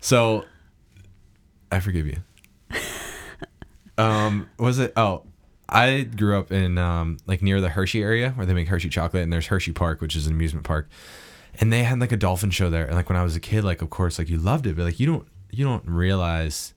[0.01, 0.45] So,
[1.73, 2.17] I forgive you.
[3.99, 4.93] um, was it?
[4.97, 5.25] Oh,
[5.69, 9.23] I grew up in um, like near the Hershey area where they make Hershey chocolate,
[9.25, 10.89] and there's Hershey Park, which is an amusement park,
[11.61, 12.87] and they had like a dolphin show there.
[12.87, 14.85] And like when I was a kid, like of course, like you loved it, but
[14.85, 16.75] like you don't you don't realize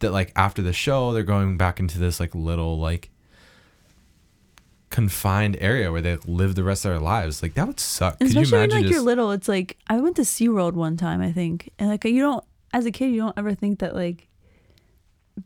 [0.00, 3.10] that like after the show they're going back into this like little like
[4.94, 7.42] confined area where they live the rest of their lives.
[7.42, 8.20] Like that would suck.
[8.20, 11.20] Could you Especially when like you're little, it's like I went to SeaWorld one time,
[11.20, 11.72] I think.
[11.80, 14.28] And like you don't as a kid you don't ever think that like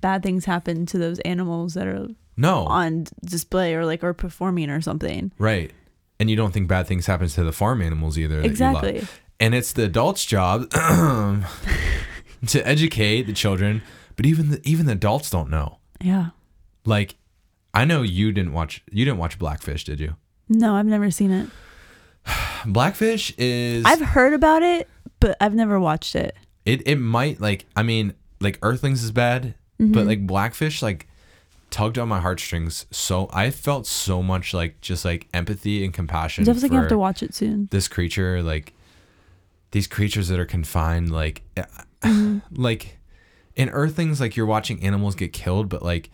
[0.02, 4.68] bad things happen to those animals that are no on display or like are performing
[4.68, 5.32] or something.
[5.38, 5.72] Right.
[6.20, 8.42] And you don't think bad things happen to the farm animals either.
[8.42, 8.84] that you love.
[8.84, 9.08] Exactly.
[9.40, 11.46] And it's the adult's job um,
[12.48, 13.80] to educate the children,
[14.14, 15.78] but even the, even the adults don't know.
[16.02, 16.30] Yeah.
[16.84, 17.14] Like,
[17.74, 20.16] I know you didn't watch you didn't watch Blackfish, did you?
[20.48, 21.48] No, I've never seen it.
[22.66, 24.88] Blackfish is I've heard about it,
[25.20, 26.34] but I've never watched it.
[26.64, 29.92] it it might like I mean like Earthlings is bad, Mm-hmm.
[29.92, 31.06] but like Blackfish like
[31.70, 36.42] tugged on my heartstrings so I felt so much like just like empathy and compassion.
[36.44, 37.68] Definitely gonna have to watch it soon.
[37.70, 38.72] this creature like
[39.70, 41.42] these creatures that are confined like
[42.02, 42.38] Mm-hmm.
[42.60, 42.98] like
[43.54, 46.10] in Earthlings, like you're watching animals get killed, but like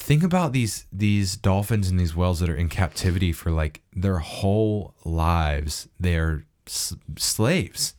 [0.00, 4.18] think about these these dolphins and these whales that are in captivity for like their
[4.18, 5.88] whole lives.
[6.00, 7.94] They're s- slaves.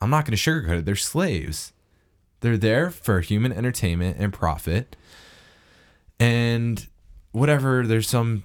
[0.00, 0.84] I'm not going to sugarcoat it.
[0.86, 1.72] They're slaves.
[2.40, 4.96] They're there for human entertainment and profit.
[6.18, 6.86] And
[7.32, 8.44] whatever, there's some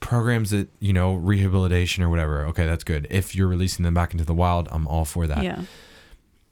[0.00, 2.44] programs that, you know, rehabilitation or whatever.
[2.46, 3.06] Okay, that's good.
[3.10, 5.42] If you're releasing them back into the wild, I'm all for that.
[5.42, 5.62] Yeah.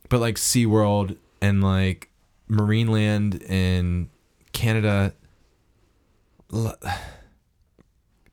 [0.08, 2.08] But like SeaWorld and like
[2.48, 4.08] Marineland in
[4.52, 5.14] Canada,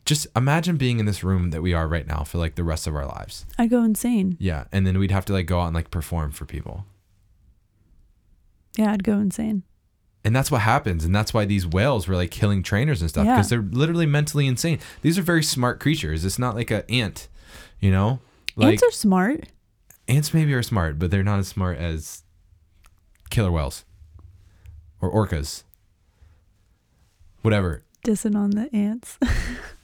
[0.06, 2.88] just imagine being in this room that we are right now for like the rest
[2.88, 3.46] of our lives.
[3.58, 4.38] I'd go insane.
[4.40, 4.66] Yeah.
[4.72, 6.86] And then we'd have to like go out and like perform for people.
[8.78, 9.64] Yeah, I'd go insane.
[10.24, 11.04] And that's what happens.
[11.06, 13.36] And that's why these whales were like killing trainers and stuff Yeah.
[13.36, 14.80] because they're literally mentally insane.
[15.02, 16.24] These are very smart creatures.
[16.26, 17.28] It's not like an ant,
[17.80, 18.20] you know?
[18.56, 19.48] Like Ants are smart.
[20.08, 22.24] ants maybe are smart, but they're not as smart as
[23.30, 23.84] killer whales
[25.02, 25.64] or orcas.
[27.42, 27.84] Whatever.
[28.06, 29.18] Dissing on the ants.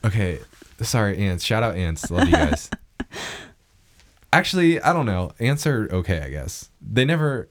[0.06, 0.40] Okay.
[0.82, 1.46] Sorry, ants.
[1.46, 2.12] Shout out ants.
[2.12, 2.70] Love you guys.
[4.34, 5.32] Actually, I don't know.
[5.40, 6.70] Ants are okay, I guess.
[6.82, 7.48] They never.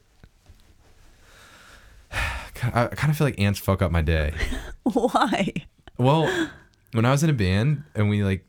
[2.13, 4.35] I kind of feel like ants fuck up my day.
[4.83, 5.53] Why?
[5.97, 6.49] Well,
[6.93, 8.45] when I was in a band and we like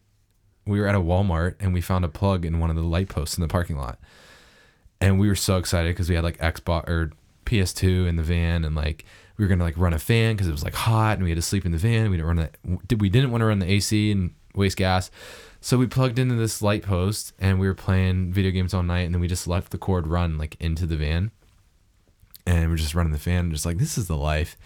[0.66, 3.08] we were at a Walmart and we found a plug in one of the light
[3.08, 4.00] posts in the parking lot.
[5.00, 7.12] And we were so excited because we had like Xbox or
[7.46, 9.06] PS2 in the van and like
[9.38, 11.38] we were gonna like run a fan because it was like hot and we had
[11.38, 12.10] to sleep in the van.
[12.12, 12.50] We didn't run
[12.88, 15.10] the we didn't want to run the AC and waste gas.
[15.62, 19.02] So we plugged into this light post and we were playing video games all night
[19.02, 21.32] and then we just left the cord run like into the van.
[22.46, 24.58] And we're just running the fan, just like this is the life.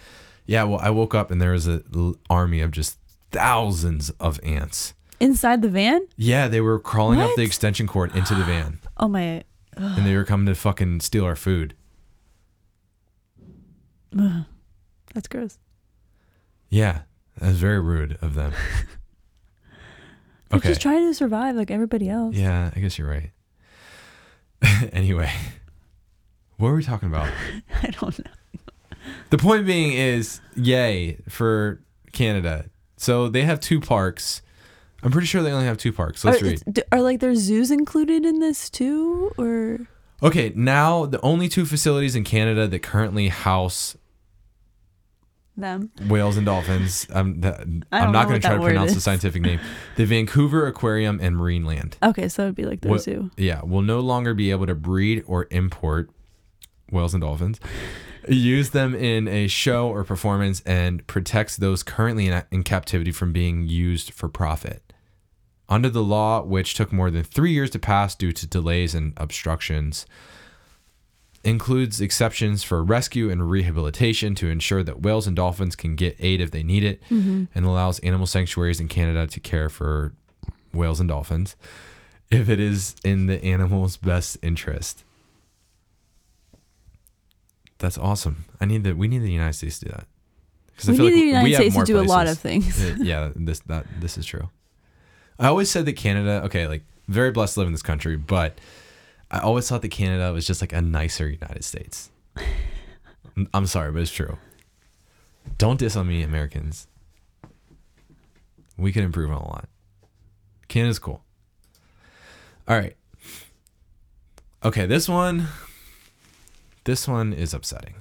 [0.46, 2.98] Yeah, well, I woke up and there was a l- army of just
[3.30, 4.94] thousands of ants.
[5.20, 6.06] Inside the van?
[6.16, 9.44] Yeah, they were crawling up the extension cord into the van, Oh my.
[9.76, 11.74] and they were coming to fucking steal our food.
[14.18, 14.44] Ugh.
[15.14, 15.58] That's gross.
[16.68, 17.00] Yeah,
[17.38, 18.52] that was very rude of them.
[20.50, 20.68] They're Okay.
[20.70, 22.34] just trying to survive like everybody else.
[22.34, 23.30] Yeah, I guess you're right.
[24.92, 25.30] anyway,
[26.56, 27.30] what were we talking about?
[27.82, 28.30] I don't know.
[29.30, 31.80] The point being is, yay for
[32.12, 32.66] Canada.
[32.96, 34.42] So they have two parks.
[35.02, 36.24] I'm pretty sure they only have two parks.
[36.24, 36.84] Let's are, read.
[36.90, 39.86] are like their zoos included in this too, or
[40.22, 43.96] Okay, now the only two facilities in Canada that currently house
[45.60, 45.90] them?
[46.08, 47.06] whales and dolphins.
[47.12, 47.60] Um, I'm, that,
[47.92, 49.60] I I'm don't going to try to pronounce the scientific name.
[49.96, 51.94] The Vancouver Aquarium and Marineland.
[52.02, 53.30] Okay, so it'd be like their What- zoo.
[53.36, 56.10] Yeah, will no longer be able to breed or import
[56.90, 57.60] whales and dolphins.
[58.28, 63.32] Use them in a show or performance and protects those currently in, in captivity from
[63.32, 64.82] being used for profit.
[65.70, 69.12] Under the law, which took more than three years to pass due to delays and
[69.18, 70.06] obstructions,
[71.44, 76.40] includes exceptions for rescue and rehabilitation to ensure that whales and dolphins can get aid
[76.40, 77.44] if they need it, mm-hmm.
[77.54, 80.12] and allows animal sanctuaries in Canada to care for
[80.72, 81.56] whales and dolphins
[82.30, 85.04] if it is in the animal's best interest.
[87.78, 88.44] That's awesome.
[88.60, 88.96] I need that.
[88.96, 90.06] We need the United States to do that.
[90.76, 92.38] 'Cause I We feel need the we United have States to do a lot of
[92.38, 92.90] things.
[92.98, 94.50] Yeah, this that this is true.
[95.38, 96.42] I always said that Canada.
[96.44, 98.58] Okay, like very blessed to live in this country, but
[99.30, 102.10] I always thought that Canada was just like a nicer United States.
[103.54, 104.38] I'm- sorry, but it's true.
[105.58, 106.86] Don't diss on me, Americans.
[108.76, 109.68] We can improve on a lot.
[110.68, 111.22] Canada's cool.
[112.66, 112.96] All right.
[114.64, 115.48] Okay, this one.
[116.84, 117.94] This one is upsetting.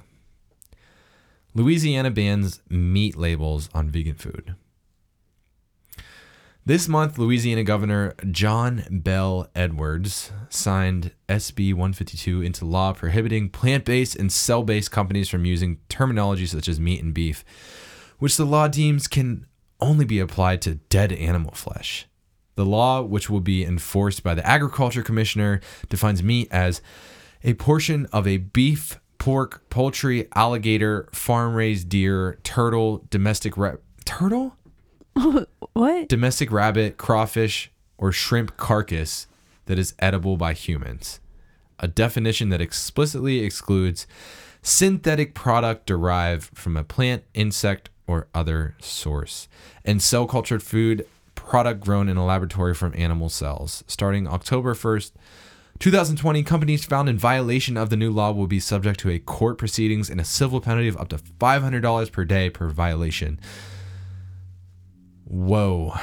[1.53, 4.55] Louisiana bans meat labels on vegan food.
[6.67, 14.17] This month, Louisiana Governor John Bell Edwards signed SB 152 into law prohibiting plant based
[14.17, 17.45] and cell based companies from using terminology such as meat and beef,
[18.19, 19.45] which the law deems can
[19.79, 22.05] only be applied to dead animal flesh.
[22.55, 26.81] The law, which will be enforced by the Agriculture Commissioner, defines meat as
[27.45, 34.56] a portion of a beef, pork, poultry, alligator, farm raised deer, turtle, domestic ra- turtle,
[35.73, 36.09] What?
[36.09, 39.27] domestic rabbit, crawfish, or shrimp carcass
[39.65, 41.19] that is edible by humans.
[41.79, 44.07] A definition that explicitly excludes
[44.63, 49.47] synthetic product derived from a plant, insect, or other source,
[49.85, 51.05] and cell cultured food
[51.35, 53.83] product grown in a laboratory from animal cells.
[53.87, 55.11] Starting October 1st,
[55.79, 59.59] 2020, companies found in violation of the new law will be subject to a court
[59.59, 63.39] proceedings and a civil penalty of up to $500 per day per violation.
[65.27, 65.93] Whoa.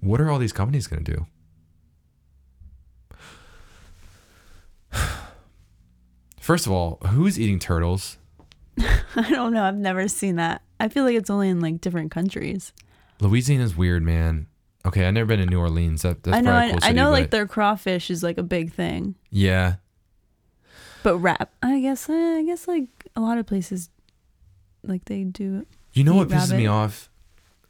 [0.00, 1.26] What are all these companies going to do?
[6.40, 8.18] First of all, who's eating turtles?
[8.78, 9.64] I don't know.
[9.64, 10.60] I've never seen that.
[10.78, 12.72] I feel like it's only in like different countries.
[13.20, 14.46] Louisiana's weird, man.
[14.86, 16.02] Okay, I've never been to New Orleans.
[16.02, 16.50] That, that's I know.
[16.50, 17.10] probably I, cool I city, know.
[17.10, 19.76] Like their crawfish is like a big thing, yeah,
[21.02, 21.50] but rap.
[21.62, 22.10] I guess.
[22.10, 23.88] I guess like a lot of places,
[24.82, 25.64] like they do.
[25.94, 27.10] You know what pisses me off?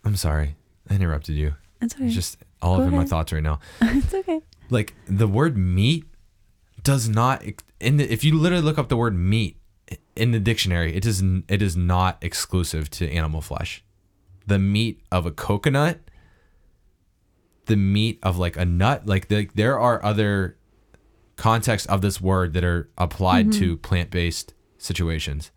[0.05, 0.57] I'm sorry,
[0.89, 1.55] I interrupted you.
[1.81, 2.07] It's okay.
[2.07, 3.61] It's just all Go in my thoughts right now.
[3.81, 4.41] it's okay.
[4.71, 6.05] Like the word meat
[6.83, 7.45] does not
[7.81, 9.59] in the, if you literally look up the word meat
[10.17, 13.85] in the dictionary, it n- it is not exclusive to animal flesh.
[14.47, 16.01] The meat of a coconut,
[17.67, 20.57] the meat of like a nut, like the, there are other
[21.37, 23.83] contexts of this word that are applied to mm-hmm.
[23.83, 25.51] plant-based situations.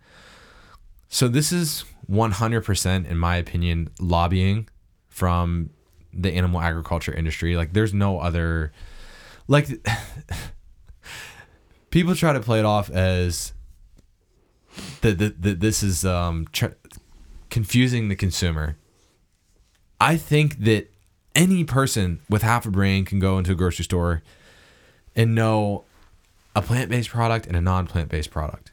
[1.10, 4.70] So this is 100% in my opinion lobbying
[5.08, 5.72] from
[6.14, 7.56] the animal agriculture industry.
[7.56, 8.72] Like there's no other
[9.48, 9.68] like
[11.90, 13.54] people try to play it off as
[15.02, 16.78] that the, the, this is um tr-
[17.50, 18.78] confusing the consumer.
[20.00, 20.92] I think that
[21.34, 24.22] any person with half a brain can go into a grocery store
[25.16, 25.86] and know
[26.56, 28.72] a plant-based product and a non-plant-based product.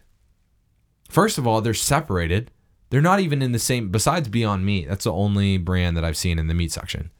[1.14, 2.50] First of all, they're separated.
[2.90, 4.88] They're not even in the same besides Beyond Meat.
[4.88, 7.12] That's the only brand that I've seen in the meat section.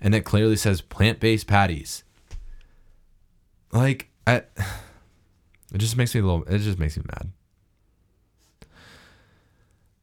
[0.00, 2.04] And it clearly says plant-based patties.
[3.72, 4.34] Like I
[5.74, 7.32] it just makes me a little it just makes me mad.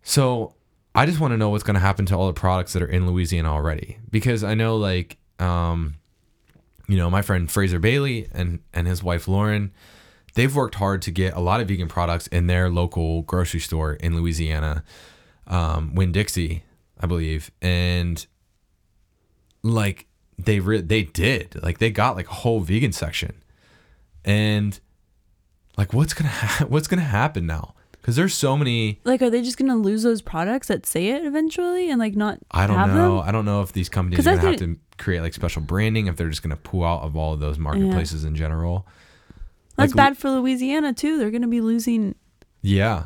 [0.04, 0.56] So
[0.93, 2.89] I just want to know what's going to happen to all the products that are
[2.89, 5.95] in Louisiana already because I know like um
[6.89, 9.72] you know my friend Fraser Bailey and and his wife Lauren
[10.36, 13.93] they've worked hard to get a lot of vegan products in their local grocery store
[13.93, 14.84] in Louisiana
[15.47, 16.63] um Winn Dixie
[16.99, 18.25] I believe and
[19.63, 20.05] like
[20.38, 23.41] they re- they did like they got like a whole vegan section
[24.23, 24.80] and
[25.77, 29.41] like what's gonna ha- what's gonna happen now because there's so many Like, are they
[29.41, 33.17] just gonna lose those products that say it eventually, and like not I don't know.
[33.17, 33.27] them?
[33.27, 36.15] I don't know if these companies are gonna have to create like special branding, if
[36.15, 38.88] they're just gonna pull out of all of those marketplaces in general.
[39.80, 41.17] That's Like, bad for Louisiana too.
[41.17, 42.15] They're gonna be losing
[42.61, 43.05] Yeah,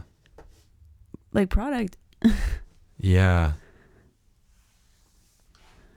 [1.34, 1.98] like product.
[2.98, 3.54] yeah.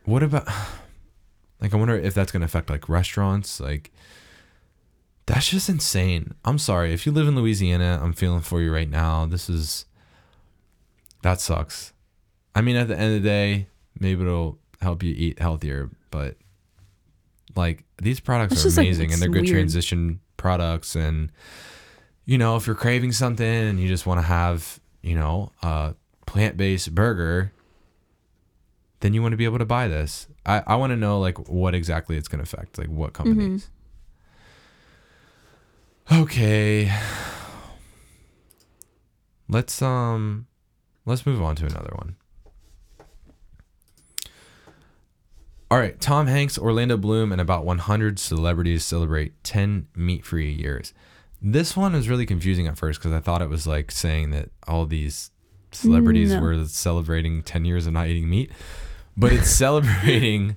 [0.05, 0.47] What about
[1.61, 3.61] like I wonder if that's gonna affect like restaurants?
[3.61, 3.91] Like
[5.27, 6.35] that's just insane.
[6.45, 7.99] I'm sorry if you live in Louisiana.
[8.03, 9.27] I'm feeling for you right now.
[9.27, 9.87] This is
[11.22, 11.93] that sucks.
[12.55, 13.66] I mean, at the end of the day,
[13.99, 16.37] maybe it'll help you eat healthier, but
[17.57, 19.55] like these products It's are just, like, amazing it's and they're good weird.
[19.57, 20.95] transition products.
[20.95, 21.30] And
[22.24, 25.95] you know, if you're craving something and you just want to have, you know, a
[26.26, 27.53] plant based burger,
[29.01, 30.26] then you want to be able to buy this.
[30.45, 33.70] I, I want to know like what exactly it's going to affect, like what companies.
[36.11, 36.93] Okay.
[39.49, 40.47] Let's um
[41.05, 42.16] let's move on to another one.
[45.71, 50.95] All right, Tom Hanks, Orlando Bloom, and about 100 celebrities celebrate 10 meat-free years.
[51.43, 54.51] This one was really confusing at first because I thought it was like saying that
[54.69, 55.31] all these
[55.73, 56.41] celebrities No.
[56.41, 58.53] were celebrating 10 years of not eating meat,
[59.17, 60.57] but it's celebrating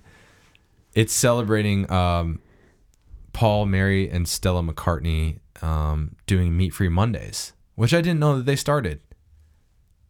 [0.94, 2.40] it's celebrating um,
[3.34, 8.56] Paul, Mary, and Stella McCartney um, doing meat-free Mondays, which I didn't know that they
[8.56, 9.00] started.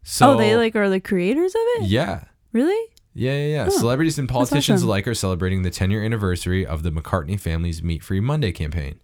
[0.03, 1.83] So oh, they like are the creators of it.
[1.87, 2.79] yeah, Really?
[3.19, 3.65] Yeah, yeah, yeah.
[3.67, 4.87] Oh, Celebrities and politicians awesome.
[4.89, 8.99] alike are celebrating the 10 year anniversary of the McCartney family's Meat Free Monday campaign.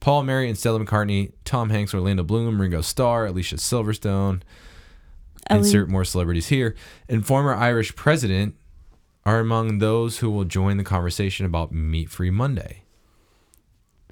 [0.00, 4.42] Paul, Mary, and Stella McCartney, Tom Hanks, Orlando Bloom, Ringo Starr, Alicia Silverstone,
[5.48, 6.74] Ellie- insert more celebrities here,
[7.08, 8.54] and former Irish president
[9.24, 12.82] are among those who will join the conversation about Meat Free Monday.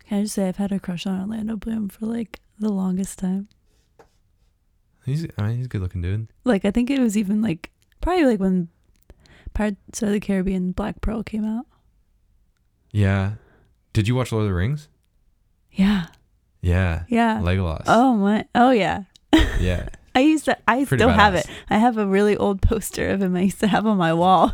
[0.08, 3.18] Can I just say I've had a crush on Orlando Bloom for like the longest
[3.18, 3.48] time.
[5.04, 6.28] He's, I mean, he's a good looking dude.
[6.44, 8.68] Like I think it was even like probably like when
[9.54, 11.66] Pirates of the Caribbean Black Pearl came out.
[12.90, 13.32] Yeah.
[13.92, 14.88] Did you watch Lord of the Rings?
[15.72, 16.06] Yeah.
[16.60, 17.04] Yeah.
[17.08, 17.40] Yeah.
[17.40, 17.84] Legolas.
[17.86, 18.46] oh my.
[18.54, 19.04] Oh yeah.
[19.60, 19.88] Yeah.
[20.14, 20.58] I used to.
[20.68, 21.46] I Pretty still have it.
[21.70, 23.34] I have a really old poster of him.
[23.34, 24.52] I used to have on my wall.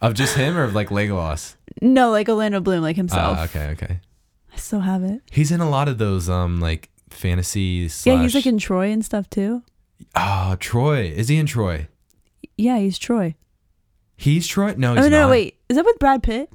[0.00, 1.56] Of just him or of like Legolas?
[1.80, 3.38] No, like Orlando Bloom, like himself.
[3.38, 4.00] Ah, okay, okay.
[4.52, 5.22] I still have it.
[5.30, 8.14] He's in a lot of those um like fantasy slash.
[8.14, 9.62] Yeah, he's like in Troy and stuff too.
[10.14, 11.04] Oh, Troy.
[11.06, 11.88] Is he in Troy?
[12.56, 13.34] Yeah, he's Troy.
[14.22, 14.74] He's Troy?
[14.76, 15.30] No, he's oh no, not.
[15.30, 15.58] wait.
[15.68, 16.48] Is that with Brad Pitt?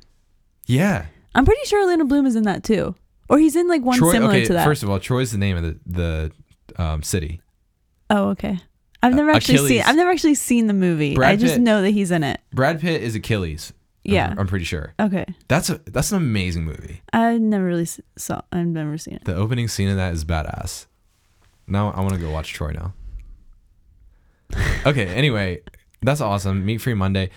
[0.66, 1.06] Yeah.
[1.36, 2.96] I'm pretty sure Orlando Bloom is in that too.
[3.30, 4.14] Or he's in like one Troy.
[4.14, 4.46] similar okay.
[4.46, 4.64] to that.
[4.64, 7.42] First of all, Troy's the name of the the um, city.
[8.10, 8.58] oh, okay.
[9.04, 9.70] I've Uh, never actually Achilles.
[9.70, 9.82] seen.
[9.86, 11.14] I've never actually seen the movie.
[11.16, 11.62] Brad I just Pitt.
[11.62, 12.40] know that he's in it.
[12.54, 13.74] Brad Pitt is Achilles.
[14.06, 14.34] I'm- Yeah.
[14.38, 14.94] I'm, pretty sure.
[15.00, 15.26] Okay.
[15.50, 17.02] That's a that's an amazing movie.
[17.12, 17.88] I never really
[18.18, 18.42] saw.
[18.54, 19.26] I've never seen it.
[19.26, 20.86] The opening scene of that is badass.
[21.68, 22.94] Now I want to go watch Troy now.
[24.86, 25.08] Okay.
[25.08, 25.60] Anyway,
[26.02, 26.66] that's awesome.
[26.66, 27.30] Meat Free Monday.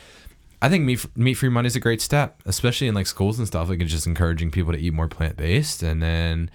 [0.62, 3.48] I think meat meat free Monday is a great step, especially in like schools and
[3.48, 3.68] stuff.
[3.68, 6.50] Like it's just encouraging people to eat more plant based, and then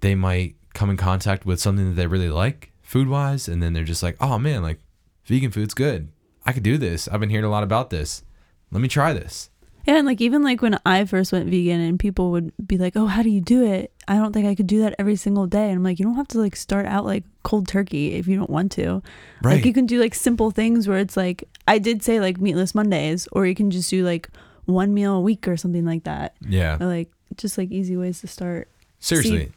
[0.00, 3.72] they might come in contact with something that they really like food wise, and then
[3.72, 4.78] they're just like, oh man, like
[5.24, 6.08] vegan food's good.
[6.46, 7.08] I could do this.
[7.08, 8.22] I've been hearing a lot about this.
[8.70, 9.50] Let me try this.
[9.88, 12.94] Yeah, and like even like when I first went vegan and people would be like,
[12.94, 15.46] "Oh, how do you do it?" I don't think I could do that every single
[15.46, 15.70] day.
[15.70, 18.36] And I'm like, you don't have to like start out like cold turkey if you
[18.36, 19.02] don't want to.
[19.42, 19.54] Right.
[19.54, 22.74] Like you can do like simple things where it's like I did say like meatless
[22.74, 24.28] Mondays, or you can just do like
[24.66, 26.36] one meal a week or something like that.
[26.46, 26.76] Yeah.
[26.78, 28.68] Or like just like easy ways to start.
[29.00, 29.46] Seriously.
[29.46, 29.52] See-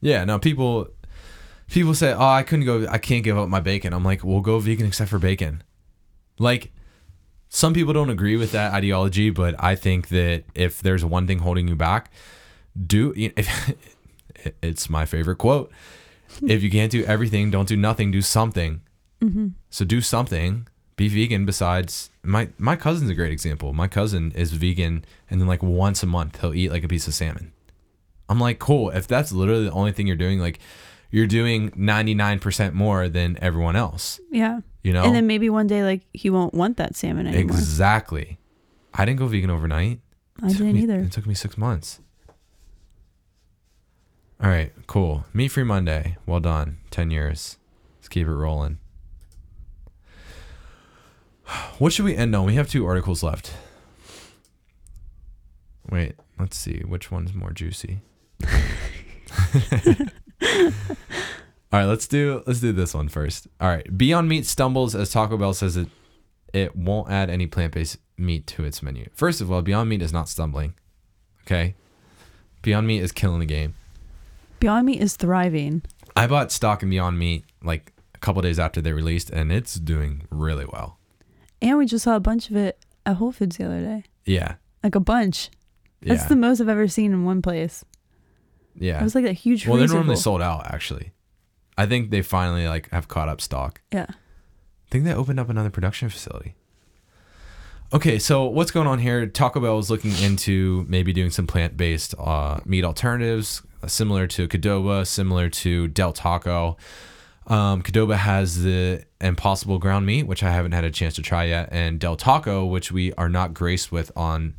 [0.00, 0.24] yeah.
[0.24, 0.88] No, people
[1.68, 2.86] people say, "Oh, I couldn't go.
[2.88, 5.62] I can't give up my bacon." I'm like, "Well, go vegan except for bacon."
[6.38, 6.72] Like,
[7.48, 11.38] some people don't agree with that ideology, but I think that if there's one thing
[11.38, 12.10] holding you back,
[12.86, 13.74] do if
[14.62, 15.72] it's my favorite quote.
[16.46, 18.10] if you can't do everything, don't do nothing.
[18.10, 18.82] Do something.
[19.22, 19.48] Mm-hmm.
[19.70, 20.68] So do something.
[20.96, 21.46] Be vegan.
[21.46, 23.72] Besides, my my cousin's a great example.
[23.72, 27.08] My cousin is vegan, and then like once a month he'll eat like a piece
[27.08, 27.52] of salmon.
[28.28, 28.90] I'm like, cool.
[28.90, 30.58] If that's literally the only thing you're doing, like
[31.10, 34.20] you're doing 99% more than everyone else.
[34.30, 34.60] Yeah.
[34.88, 35.04] You know?
[35.04, 37.42] And then maybe one day like he won't want that salmon anymore.
[37.42, 38.38] exactly.
[38.94, 40.00] I didn't go vegan overnight.
[40.42, 41.00] I didn't me- either.
[41.00, 42.00] It took me six months.
[44.42, 45.26] All right, cool.
[45.34, 46.16] Meat Free Monday.
[46.24, 46.78] Well done.
[46.90, 47.58] 10 years.
[47.98, 48.78] Let's keep it rolling.
[51.78, 52.46] What should we end on?
[52.46, 53.52] We have two articles left.
[55.90, 56.78] Wait, let's see.
[56.78, 58.00] Which one's more juicy?
[61.72, 63.46] All right, let's do let's do this one first.
[63.60, 65.88] All right, Beyond Meat stumbles as Taco Bell says it
[66.54, 69.06] it won't add any plant-based meat to its menu.
[69.12, 70.72] First of all, Beyond Meat is not stumbling.
[71.42, 71.74] Okay?
[72.62, 73.74] Beyond Meat is killing the game.
[74.60, 75.82] Beyond Meat is thriving.
[76.16, 79.74] I bought stock in Beyond Meat like a couple days after they released and it's
[79.74, 80.98] doing really well.
[81.60, 84.04] And we just saw a bunch of it at Whole Foods the other day.
[84.24, 84.54] Yeah.
[84.82, 85.50] Like a bunch.
[86.00, 86.28] That's Yeah.
[86.28, 87.84] the most I've ever seen in one place.
[88.74, 89.00] yeah.
[89.00, 90.22] It was like a huge well, they're freezer normally full.
[90.22, 91.12] sold out actually.
[91.78, 93.80] I think they finally like have caught up stock.
[93.92, 94.06] Yeah.
[94.08, 96.56] I think they opened up another production facility.
[97.92, 99.26] Okay, so what's going on here?
[99.26, 104.46] Taco Bell is looking into maybe doing some plant-based uh, meat alternatives, uh, similar to
[104.46, 106.76] Qdoba, similar to Del Taco.
[107.46, 111.44] Um, Qdoba has the Impossible ground meat, which I haven't had a chance to try
[111.44, 114.54] yet, and Del Taco, which we are not graced with on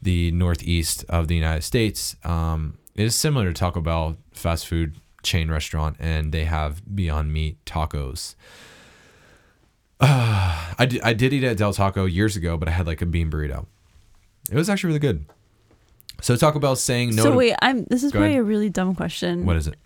[0.00, 4.94] the northeast of the United States, um, is similar to Taco Bell fast food
[5.24, 8.34] chain restaurant, and they have Beyond Meat tacos.
[10.00, 13.02] Uh, I did, I did eat at Del Taco years ago, but I had like
[13.02, 13.66] a bean burrito.
[14.50, 15.24] It was actually really good.
[16.20, 17.22] So Taco Bell's saying no.
[17.22, 18.40] so to- wait, I'm this is probably ahead.
[18.40, 19.44] a really dumb question.
[19.46, 19.76] what is it?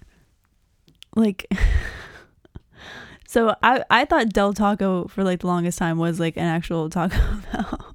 [1.16, 1.46] like
[3.26, 6.88] So I I thought Del Taco for like the longest time was like an actual
[6.90, 7.16] Taco
[7.52, 7.94] Bell.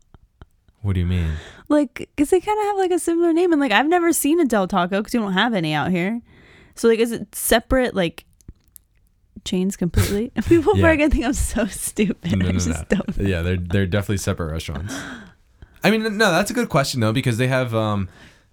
[0.82, 1.32] What do you mean?
[1.70, 4.40] like cuz they kind of have like a similar name and like I've never seen
[4.40, 6.22] a Del Taco cuz you don't have any out here.
[6.76, 8.26] So like is it separate like
[9.46, 10.32] chains completely?
[10.48, 10.88] People Yeah.
[10.88, 12.38] are going to think I'm so stupid.
[12.38, 12.84] No, I just no.
[12.90, 13.18] don't.
[13.18, 14.96] Yeah, they're they're definitely separate restaurants.
[15.84, 18.08] I mean, no, that's a good question though because they have um,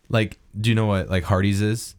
[0.08, 1.94] like, do you know what like Hardee's is?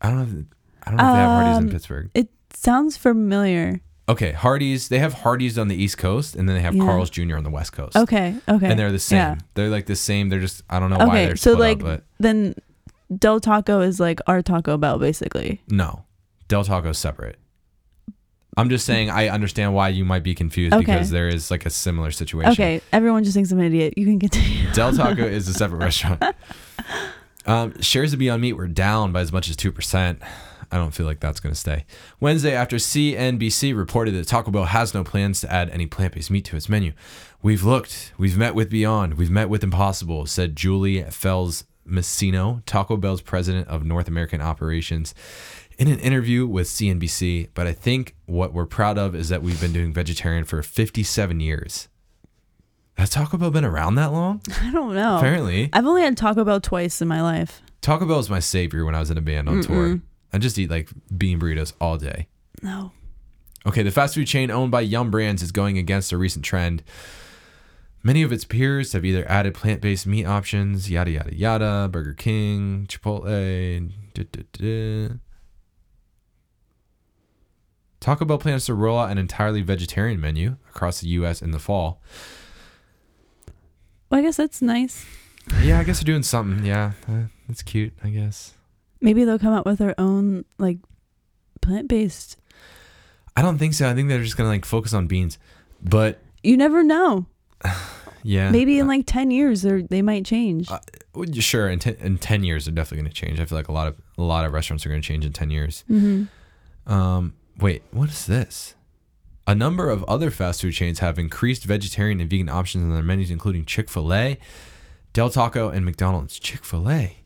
[0.00, 0.22] I don't know.
[0.40, 0.46] If,
[0.84, 2.10] I don't know if they have Hardee's in Um, Pittsburgh.
[2.14, 3.80] It sounds familiar.
[4.08, 4.88] Okay, Hardee's.
[4.88, 6.84] They have Hardee's on the East Coast, and then they have Yeah.
[6.84, 7.36] Carl's Jr.
[7.36, 7.96] on the West Coast.
[7.96, 8.66] Okay, okay.
[8.66, 9.16] and they're the same.
[9.18, 9.36] Yeah.
[9.54, 10.28] They're like the same.
[10.28, 12.54] They're just I don't know why Okay, they're so like up, but then
[13.18, 15.60] Del Taco is like our Taco Bell basically.
[15.68, 16.04] no,
[16.48, 17.38] Del Taco's separate.
[18.56, 20.84] I'm just saying I understand why you might be confused Okay.
[20.84, 22.52] because there is like a similar situation.
[22.52, 23.94] Okay, everyone just thinks I'm an idiot.
[23.96, 24.70] You can continue.
[24.74, 26.22] Del Taco is a separate restaurant.
[27.46, 30.18] Um, shares of Beyond Meat were down by as much as 2%.
[30.70, 31.84] I don't feel like that's going to stay.
[32.20, 36.30] Wednesday, after CNBC reported that Taco Bell has no plans to add any plant based
[36.30, 36.92] meat to its menu,
[37.42, 42.96] we've looked, we've met with Beyond, we've met with Impossible, said Julie Felss Masino, Taco
[42.96, 45.14] Bell's president of North American operations,
[45.78, 47.48] in an interview with CNBC.
[47.54, 51.40] But I think what we're proud of is that we've been doing vegetarian for 57
[51.40, 51.88] years.
[52.96, 54.40] Has Taco Bell been around that long?
[54.60, 55.16] I don't know.
[55.16, 55.70] Apparently.
[55.72, 57.62] I've only had Taco Bell twice in my life.
[57.80, 60.00] Taco Bell was my savior when I was in a band on tour.
[60.32, 62.28] I just eat like bean burritos all day.
[62.62, 62.92] No.
[63.66, 66.82] Okay, the fast food chain owned by Yum Brands is going against a recent trend.
[68.04, 71.88] Many of its peers have either added plant-based meat options, yada yada yada.
[71.90, 73.92] Burger King, Chipotle.
[74.14, 75.14] duh, duh, duh.
[78.00, 81.40] Taco Bell plans to roll out an entirely vegetarian menu across the U.S.
[81.40, 82.02] in the fall.
[84.10, 85.06] Well, I guess that's nice.
[85.62, 86.64] Yeah, I guess they're doing something.
[86.66, 87.92] Yeah, uh, that's cute.
[88.02, 88.54] I guess.
[89.00, 90.78] Maybe they'll come out with their own like
[91.60, 92.36] plant based.
[93.36, 93.88] I don't think so.
[93.88, 95.38] I think they're just gonna like focus on beans.
[95.82, 97.26] But You never know.
[98.22, 100.70] yeah, Maybe in like ten years, they they might change.
[100.70, 100.78] Uh,
[101.40, 101.68] sure.
[101.68, 103.40] In, ten in ten years, they're definitely gonna change.
[103.40, 105.50] I feel like a lot of a lot of restaurants are gonna change in ten
[105.50, 105.84] years.
[105.88, 106.24] hmm
[106.86, 108.74] Um, wait, what is this?
[109.46, 113.02] A number of other fast food chains have increased vegetarian and vegan options on their
[113.02, 114.38] menus, including Chick Fil A,
[115.12, 116.38] Del Taco, and McDonald's.
[116.38, 117.16] Chick Fil A.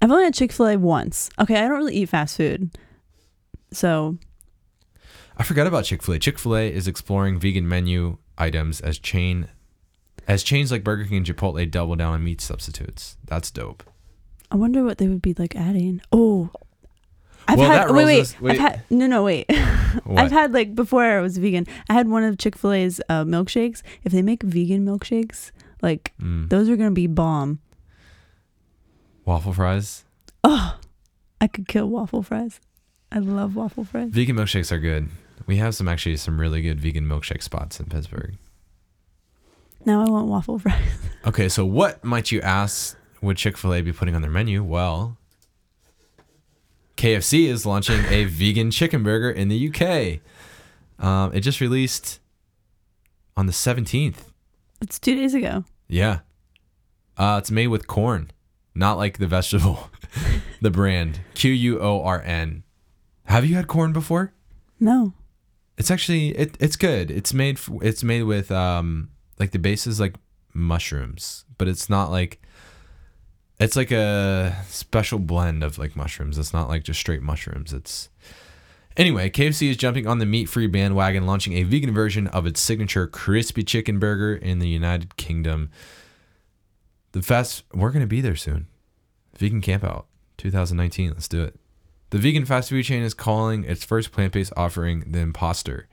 [0.00, 1.30] I've only had Chick Fil A once.
[1.38, 2.78] Okay, I don't really eat fast food,
[3.72, 4.18] so
[5.36, 6.18] I forgot about Chick Fil A.
[6.20, 9.48] Chick Fil A is exploring vegan menu items as chain,
[10.28, 13.16] as chains like Burger King and Chipotle double down on meat substitutes.
[13.24, 13.82] That's dope.
[14.50, 16.00] I wonder what they would be like adding.
[16.12, 16.50] Oh,
[17.48, 18.52] I've Well, had wait wait, us- wait.
[18.52, 19.46] I've had no no wait.
[20.04, 20.18] What?
[20.24, 21.66] I've had like before I was vegan.
[21.88, 23.82] I had one of Chick Fil A's uh, milkshakes.
[24.04, 26.50] If they make vegan milkshakes, like Mm.
[26.50, 27.60] those are gonna be bomb.
[29.24, 30.04] waffle fries.
[30.44, 30.78] Oh,
[31.40, 32.60] I could kill waffle fries.
[33.10, 34.10] I love waffle fries.
[34.10, 35.08] Vegan milkshakes are good.
[35.46, 38.36] We have some actually some really good vegan milkshake spots in Pittsburgh.
[39.84, 40.82] Now I want waffle fries.
[41.26, 44.62] Okay, so what might you ask would Chick fil A be putting on their menu?
[44.62, 45.16] Well,
[46.96, 50.20] KFC is launching a vegan chicken burger in the UK.
[51.04, 52.20] Um, it just released
[53.36, 54.18] on the 17th.
[54.80, 55.64] It's two days ago.
[55.88, 56.20] Yeah.
[57.18, 58.30] Uh, it's made with Quorn,
[58.74, 59.90] not like the vegetable,
[60.60, 62.62] the brand Q U O R N.
[63.24, 64.32] Have you had Quorn before?
[64.78, 65.12] No.
[65.78, 67.10] It's actually it, it's good.
[67.10, 70.14] It's made f- it's made with um like the base is like
[70.54, 72.40] mushrooms, but it's not like
[73.58, 76.38] it's like a special blend of like mushrooms.
[76.38, 77.72] It's not like just straight mushrooms.
[77.72, 78.08] It's
[78.96, 83.06] Anyway, KFC is jumping on the meat-free bandwagon, launching a vegan version of its signature
[83.06, 85.70] crispy chicken burger in the United Kingdom.
[87.12, 88.68] The fast we're to be there soon.
[89.36, 90.04] Vegan Campout
[90.38, 91.10] 2019.
[91.10, 91.58] Let's do it.
[92.10, 95.88] The vegan fast food chain is calling its first plant-based offering the Imposter.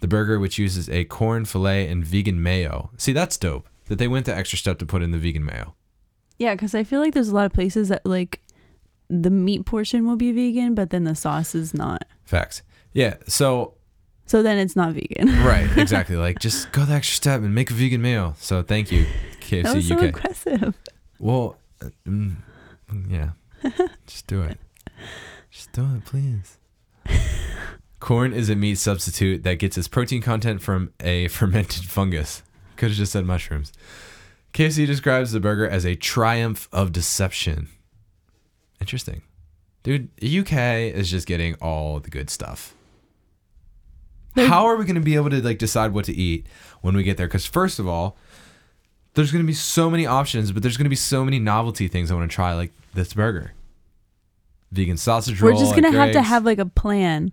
[0.00, 2.90] The burger, which uses a Quorn fillet and vegan mayo.
[2.96, 3.68] See, that's dope.
[3.86, 5.74] That they went the extra step to put in the vegan mayo.
[6.38, 8.40] Yeah, because I feel like there's a lot of places that like
[9.08, 12.04] the meat portion will be vegan, but then the sauce is not.
[12.24, 12.62] Facts.
[12.92, 13.16] Yeah.
[13.28, 13.74] So
[14.26, 15.28] So then it's not vegan.
[15.44, 16.16] right, exactly.
[16.16, 18.34] like just go the extra step and make a vegan mayo.
[18.38, 19.06] So thank you,
[19.40, 20.02] KFC that was so UK.
[20.04, 20.74] aggressive.
[21.18, 22.36] Well, uh, mm,
[23.08, 23.30] yeah.
[24.06, 24.58] Just do it.
[25.52, 26.58] Just do it, please.
[28.00, 32.42] Quorn is a meat substitute that gets its protein content from a fermented fungus.
[32.76, 33.72] Could have just said mushrooms.
[34.54, 37.68] KFC describes the burger as a triumph of deception.
[38.80, 39.22] Interesting.
[39.82, 42.74] Dude, the UK is just getting all the good stuff.
[44.34, 46.46] They're- How are we going to be able to like decide what to eat
[46.80, 47.26] when we get there?
[47.26, 48.16] Because first of all,
[49.14, 51.86] there's going to be so many options, but there's going to be so many novelty
[51.88, 53.52] things I want to try, like this burger,
[54.72, 55.52] vegan sausage roll.
[55.52, 57.32] We're just gonna have to have like a plan.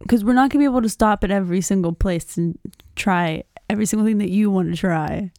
[0.00, 2.58] Because we're not gonna be able to stop at every single place and
[2.96, 5.30] try every single thing that you want to try.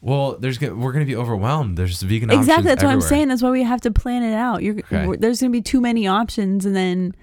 [0.00, 1.78] Well, there's gonna, we're going to be overwhelmed.
[1.78, 2.68] There's vegan options Exactly.
[2.68, 3.28] That's what I'm saying.
[3.28, 4.62] That's why we have to plan it out.
[4.62, 5.16] You're Okay.
[5.18, 7.14] there's gonna be too many options, and then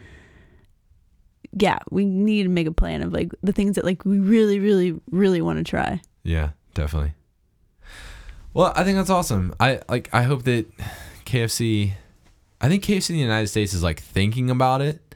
[1.57, 4.59] yeah, we need to make a plan of like the things that like we really,
[4.59, 6.01] really, really want to try.
[6.23, 7.13] Yeah, definitely.
[8.53, 9.53] Well, I think that's awesome.
[9.59, 10.09] I like.
[10.11, 10.65] I hope that
[11.31, 11.93] KFC.
[12.59, 15.15] I think KFC in the United States is like thinking about it,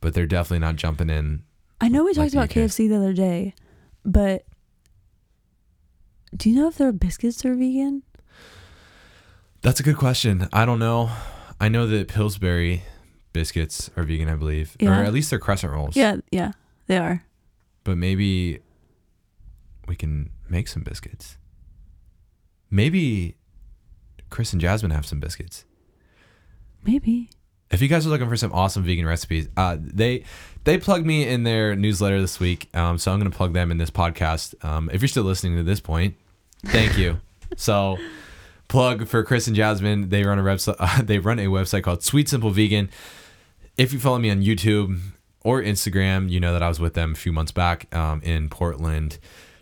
[0.00, 1.44] but they're definitely not jumping in.
[1.80, 2.56] I know we Like talked the about UK.
[2.70, 3.54] KFC the other day,
[4.04, 4.44] but
[6.36, 8.02] do you know if their biscuits are vegan?
[9.62, 10.48] That's a good question.
[10.52, 11.10] I don't know.
[11.60, 12.82] I know that Pillsbury
[13.32, 15.00] biscuits are vegan, I believe, Yeah.
[15.00, 15.96] or at least they're crescent rolls.
[15.96, 16.52] Yeah, yeah,
[16.86, 17.24] they are.
[17.84, 18.60] But maybe
[19.86, 21.38] we can make some biscuits.
[22.70, 23.36] Maybe
[24.34, 25.64] Chris and Jasmine have some biscuits.
[26.84, 27.30] Maybe.
[27.70, 30.24] If you guys are looking for some awesome vegan recipes, uh, they
[30.64, 33.70] they plugged me in their newsletter this week, um, so I'm going to plug them
[33.70, 34.62] in this podcast.
[34.64, 36.16] Um, if you're still listening to this point,
[36.64, 37.20] thank you.
[37.56, 37.96] so,
[38.66, 40.08] plug for Chris and Jasmine.
[40.08, 40.76] They run a website.
[40.80, 42.90] Uh, they run a website called Sweet Simple Vegan.
[43.76, 44.98] If you follow me on YouTube
[45.44, 48.48] or Instagram, you know that I was with them a few months back um, in
[48.48, 49.18] Portland.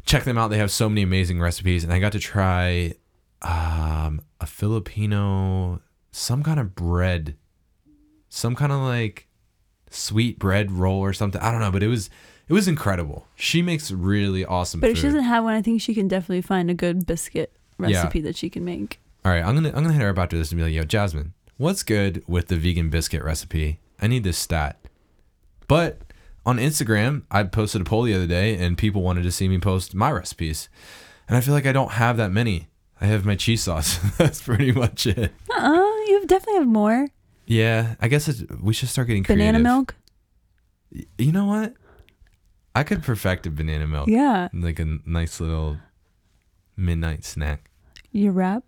[0.06, 0.48] Check them out.
[0.48, 2.94] They have so many amazing recipes, and I got to try
[3.43, 5.80] um, a Filipino,
[6.11, 7.36] some kind of bread
[8.34, 9.28] some kind of like
[9.90, 11.38] sweet bread roll or something.
[11.43, 12.09] I don't know, but it was
[12.49, 13.26] it was incredible.
[13.34, 14.93] She makes really awesome But food.
[14.93, 17.88] if she doesn't have one, I think she can definitely find a good biscuit Yeah.
[17.88, 19.01] recipe that she can make.
[19.24, 20.84] All right, I'm gonna I'm gonna hit her up after this and be like, "Yo,
[20.84, 23.80] Jasmine, what's good with the vegan biscuit recipe?
[24.01, 24.78] I need this stat."
[25.68, 26.01] But
[26.47, 29.59] on Instagram, I posted a poll the other day, and people wanted to see me
[29.59, 30.70] post my recipes,
[31.28, 32.68] and I feel like I don't have that many.
[33.03, 33.98] I have my cheese sauce.
[34.16, 35.32] That's pretty much it.
[35.50, 37.09] Uh, uh you definitely have more.
[37.46, 39.62] Yeah, I guess it's, we should start getting Banana creative.
[39.62, 39.94] milk?
[41.18, 41.74] You know what?
[42.74, 44.09] I could perfect a banana milk.
[44.09, 44.48] Yeah.
[44.53, 45.78] Like a nice little
[46.76, 47.70] midnight snack.
[48.12, 48.62] Your wrap?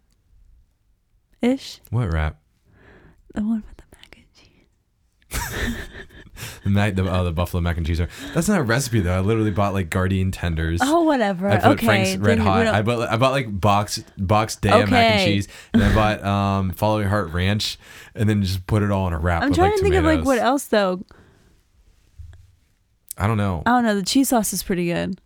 [1.41, 1.81] Ish?
[1.91, 2.41] What wrap?
[3.35, 5.77] The one with the mac and cheese.
[6.65, 8.01] The, mac, the, oh, the buffalo mac and cheese.
[8.33, 9.15] That's not a recipe though.
[9.17, 10.81] I literally bought like Gardein tenders.
[10.83, 11.49] Oh, whatever.
[11.51, 11.87] I put okay.
[11.87, 12.67] Frank's Red then Hot.
[12.67, 15.25] I bought I bought like box box day of mac and Okay.
[15.35, 17.79] cheese, and I bought um Follow Your Heart Ranch,
[18.15, 19.43] and then just put it all in a wrap.
[19.43, 21.05] I'm with, trying like, to think of like what else though.
[23.17, 23.63] I don't know.
[23.67, 23.95] I don't know.
[23.95, 25.21] The cheese sauce is pretty good.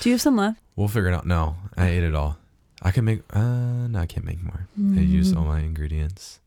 [0.00, 0.58] Do you have some left?
[0.74, 1.26] We'll figure it out.
[1.26, 2.38] No, I ate it all.
[2.82, 3.22] I can make.
[3.30, 4.66] Uh, no, I can't make more.
[4.78, 6.40] I used all my ingredients.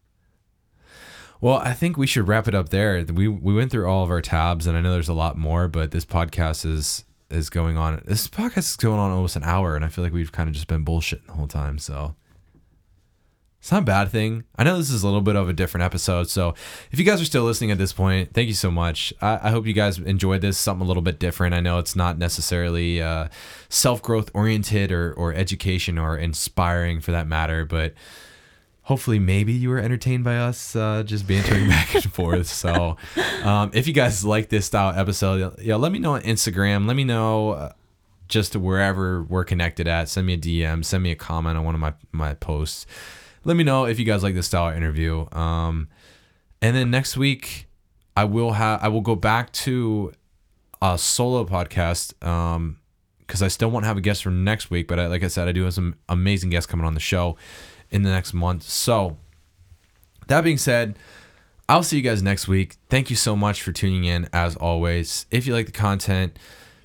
[1.41, 3.05] Well, I think we should wrap it up there.
[3.13, 5.67] We we went through all of our tabs, and I know there's a lot more,
[5.67, 8.01] but this podcast is is going on.
[8.05, 10.55] This podcast is going on almost an hour, and I feel like we've kind of
[10.55, 11.77] just been bullshitting the whole time.
[11.79, 12.15] So
[13.59, 14.43] it's not a bad thing.
[14.57, 16.55] I know this is a little bit of a different episode, so
[16.91, 19.13] if you guys are still listening at this point, thank you so much.
[19.21, 20.57] I, I hope you guys enjoyed this.
[20.57, 21.55] Something a little bit different.
[21.55, 23.29] I know it's not necessarily uh,
[23.69, 27.93] self growth oriented or or education or inspiring for that matter, but
[28.89, 32.47] hopefully maybe you were entertained by us uh, just bantering back and forth.
[32.47, 32.97] So
[33.43, 36.87] um, if you guys like this style episode yeah let me know on instagram.
[36.87, 37.73] Let me know uh,
[38.27, 40.09] just wherever we're connected at.
[40.09, 42.87] Send me a dm send me a comment on one of my, my posts.
[43.43, 45.27] Let me know if you guys like this style interview.
[45.33, 45.87] Um,
[46.59, 47.67] and then next week
[48.17, 50.11] i will have i will go back to
[50.81, 52.79] a solo podcast um
[53.19, 55.47] because I still won't have a guest for next week, but I, like I said,
[55.47, 57.37] I do have some amazing guests coming on the show
[57.91, 58.63] in the next month.
[58.63, 59.17] So,
[60.27, 60.97] that being said,
[61.67, 62.77] I'll see you guys next week.
[62.89, 65.25] Thank you so much for tuning in, as always.
[65.29, 66.37] If you like the content,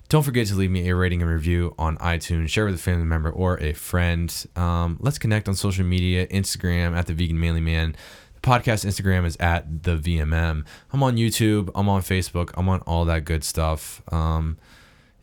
[0.09, 3.05] don't forget to leave me a rating and review on iTunes, share with a family
[3.05, 4.31] member or a friend.
[4.55, 7.95] Um, let's connect on social media Instagram at the Vegan Manly Man.
[8.35, 10.65] The podcast Instagram is at the VMM.
[10.93, 14.03] I'm on YouTube, I'm on Facebook, I'm on all that good stuff.
[14.13, 14.57] Um,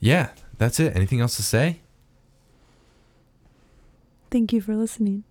[0.01, 0.97] yeah, that's it.
[0.97, 1.83] Anything else to say?
[4.33, 5.23] Thank you for listening.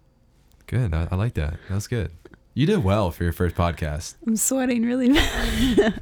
[0.71, 0.93] Good.
[0.93, 1.55] I, I like that.
[1.67, 2.11] That was good.
[2.53, 4.15] You did well for your first podcast.
[4.25, 6.01] I'm sweating really bad.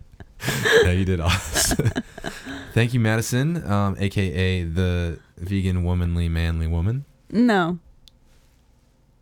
[0.83, 1.89] yeah, you did awesome.
[2.73, 7.05] Thank you, Madison, um, aka the vegan, womanly, manly woman.
[7.31, 7.79] no.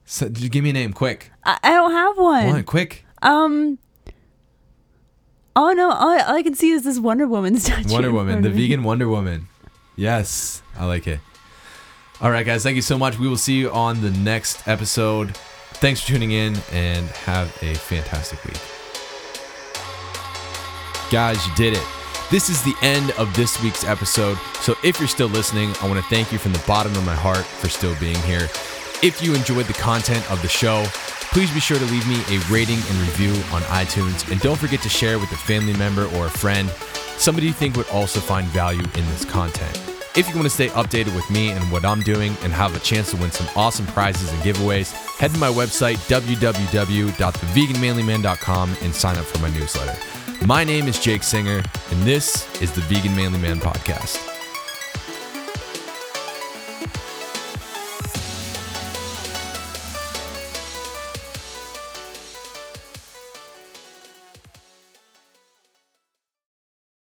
[0.09, 1.31] So, give me a name, quick.
[1.43, 2.47] I, I don't have one.
[2.47, 3.05] One, quick.
[3.21, 3.77] Um.
[5.53, 5.91] Oh no!
[5.91, 7.91] All I, all I can see is this Wonder Woman statue.
[7.91, 9.47] Wonder Woman, the vegan Wonder Woman.
[9.97, 11.19] Yes, I like it.
[12.19, 13.19] All right, guys, thank you so much.
[13.19, 15.37] We will see you on the next episode.
[15.73, 18.59] Thanks for tuning in and have a fantastic week.
[21.11, 21.83] Guys, you did it.
[22.31, 24.39] This is the end of this week's episode.
[24.61, 27.13] So if you're still listening, I want to thank you from the bottom of my
[27.13, 28.49] heart for still being here.
[29.03, 30.85] If you enjoyed the content of the show,
[31.31, 34.29] please be sure to leave me a rating and review on iTunes.
[34.31, 36.67] And don't forget to share with a family member or a friend,
[37.17, 39.86] somebody you think would also find value in this content.
[40.17, 42.79] If you want to stay updated with me and what I'm doing and have a
[42.79, 49.15] chance to win some awesome prizes and giveaways, head to my website, www.theveganmanlyman.com, and sign
[49.15, 49.95] up for my newsletter.
[50.43, 51.61] My name is Jake Singer,
[51.91, 54.26] and this is the Vegan Manly Man Podcast.